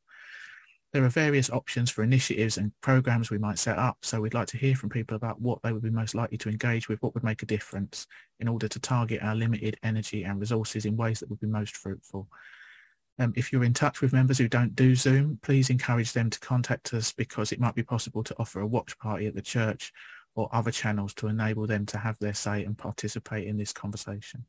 There 0.95 1.03
are 1.03 1.09
various 1.09 1.49
options 1.49 1.91
for 1.91 2.03
initiatives 2.03 2.57
and 2.57 2.71
programs 2.79 3.29
we 3.29 3.37
might 3.37 3.59
set 3.59 3.77
up, 3.77 3.97
so 4.01 4.21
we'd 4.21 4.33
like 4.33 4.47
to 4.47 4.57
hear 4.57 4.77
from 4.77 4.87
people 4.87 5.17
about 5.17 5.41
what 5.41 5.61
they 5.61 5.73
would 5.73 5.81
be 5.81 5.89
most 5.89 6.15
likely 6.15 6.37
to 6.37 6.47
engage 6.47 6.87
with, 6.87 7.01
what 7.01 7.13
would 7.13 7.23
make 7.25 7.43
a 7.43 7.45
difference 7.45 8.07
in 8.39 8.47
order 8.47 8.69
to 8.69 8.79
target 8.79 9.21
our 9.21 9.35
limited 9.35 9.77
energy 9.83 10.23
and 10.23 10.39
resources 10.39 10.85
in 10.85 10.95
ways 10.95 11.19
that 11.19 11.29
would 11.29 11.41
be 11.41 11.47
most 11.47 11.75
fruitful. 11.75 12.29
Um, 13.19 13.33
if 13.35 13.51
you're 13.51 13.65
in 13.65 13.73
touch 13.73 13.99
with 13.99 14.13
members 14.13 14.37
who 14.37 14.47
don't 14.47 14.73
do 14.73 14.95
Zoom, 14.95 15.37
please 15.41 15.69
encourage 15.69 16.13
them 16.13 16.29
to 16.29 16.39
contact 16.39 16.93
us 16.93 17.11
because 17.11 17.51
it 17.51 17.59
might 17.59 17.75
be 17.75 17.83
possible 17.83 18.23
to 18.23 18.35
offer 18.39 18.61
a 18.61 18.65
watch 18.65 18.97
party 18.97 19.27
at 19.27 19.35
the 19.35 19.41
church 19.41 19.91
or 20.33 20.47
other 20.53 20.71
channels 20.71 21.13
to 21.15 21.27
enable 21.27 21.67
them 21.67 21.85
to 21.87 21.97
have 21.97 22.17
their 22.19 22.33
say 22.33 22.63
and 22.63 22.77
participate 22.77 23.49
in 23.49 23.57
this 23.57 23.73
conversation 23.73 24.45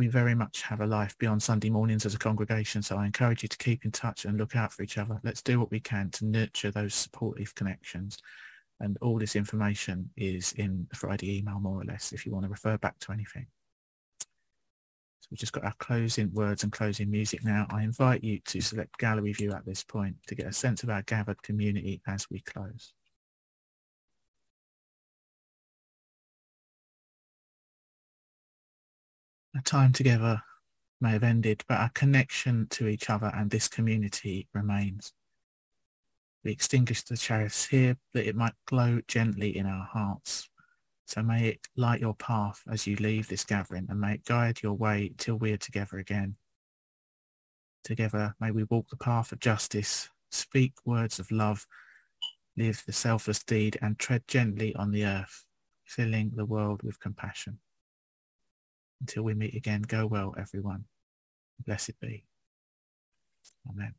we 0.00 0.08
very 0.08 0.34
much 0.34 0.62
have 0.62 0.80
a 0.80 0.86
life 0.86 1.14
beyond 1.18 1.42
Sunday 1.42 1.68
mornings 1.68 2.06
as 2.06 2.14
a 2.14 2.18
congregation. 2.18 2.80
So 2.80 2.96
I 2.96 3.04
encourage 3.04 3.42
you 3.42 3.50
to 3.50 3.58
keep 3.58 3.84
in 3.84 3.90
touch 3.90 4.24
and 4.24 4.38
look 4.38 4.56
out 4.56 4.72
for 4.72 4.82
each 4.82 4.96
other. 4.96 5.20
Let's 5.22 5.42
do 5.42 5.60
what 5.60 5.70
we 5.70 5.78
can 5.78 6.08
to 6.12 6.24
nurture 6.24 6.70
those 6.70 6.94
supportive 6.94 7.54
connections. 7.54 8.16
And 8.80 8.96
all 9.02 9.18
this 9.18 9.36
information 9.36 10.08
is 10.16 10.52
in 10.52 10.86
the 10.88 10.96
Friday 10.96 11.36
email, 11.36 11.60
more 11.60 11.82
or 11.82 11.84
less, 11.84 12.14
if 12.14 12.24
you 12.24 12.32
want 12.32 12.46
to 12.46 12.50
refer 12.50 12.78
back 12.78 12.98
to 13.00 13.12
anything. 13.12 13.46
So 14.22 15.28
we've 15.30 15.38
just 15.38 15.52
got 15.52 15.66
our 15.66 15.74
closing 15.78 16.32
words 16.32 16.62
and 16.62 16.72
closing 16.72 17.10
music 17.10 17.44
now. 17.44 17.66
I 17.68 17.82
invite 17.82 18.24
you 18.24 18.40
to 18.46 18.62
select 18.62 18.96
gallery 18.96 19.34
view 19.34 19.52
at 19.52 19.66
this 19.66 19.84
point 19.84 20.16
to 20.28 20.34
get 20.34 20.46
a 20.46 20.52
sense 20.54 20.82
of 20.82 20.88
our 20.88 21.02
gathered 21.02 21.42
community 21.42 22.00
as 22.06 22.26
we 22.30 22.40
close. 22.40 22.94
Our 29.54 29.62
time 29.62 29.92
together 29.92 30.42
may 31.00 31.10
have 31.10 31.24
ended, 31.24 31.64
but 31.66 31.78
our 31.78 31.90
connection 31.90 32.68
to 32.70 32.86
each 32.86 33.10
other 33.10 33.32
and 33.34 33.50
this 33.50 33.66
community 33.66 34.48
remains. 34.54 35.12
We 36.44 36.52
extinguish 36.52 37.02
the 37.02 37.16
chalice 37.16 37.66
here 37.66 37.96
that 38.14 38.28
it 38.28 38.36
might 38.36 38.54
glow 38.66 39.00
gently 39.08 39.56
in 39.56 39.66
our 39.66 39.84
hearts. 39.84 40.48
So 41.06 41.22
may 41.22 41.48
it 41.48 41.66
light 41.76 42.00
your 42.00 42.14
path 42.14 42.62
as 42.70 42.86
you 42.86 42.94
leave 42.96 43.26
this 43.26 43.44
gathering 43.44 43.86
and 43.88 44.00
may 44.00 44.14
it 44.14 44.24
guide 44.24 44.62
your 44.62 44.74
way 44.74 45.12
till 45.18 45.36
we 45.36 45.52
are 45.52 45.58
together 45.58 45.98
again. 45.98 46.36
Together 47.82 48.36
may 48.40 48.52
we 48.52 48.64
walk 48.64 48.88
the 48.88 48.96
path 48.96 49.32
of 49.32 49.40
justice, 49.40 50.08
speak 50.30 50.74
words 50.84 51.18
of 51.18 51.30
love, 51.32 51.66
live 52.56 52.82
the 52.86 52.92
selfless 52.92 53.42
deed 53.42 53.78
and 53.82 53.98
tread 53.98 54.22
gently 54.28 54.74
on 54.76 54.92
the 54.92 55.04
earth, 55.04 55.44
filling 55.84 56.30
the 56.36 56.46
world 56.46 56.82
with 56.84 57.00
compassion. 57.00 57.58
Until 59.00 59.22
we 59.22 59.34
meet 59.34 59.54
again, 59.54 59.82
go 59.82 60.06
well, 60.06 60.34
everyone. 60.38 60.84
Blessed 61.64 61.98
be. 62.00 62.24
Amen. 63.68 63.94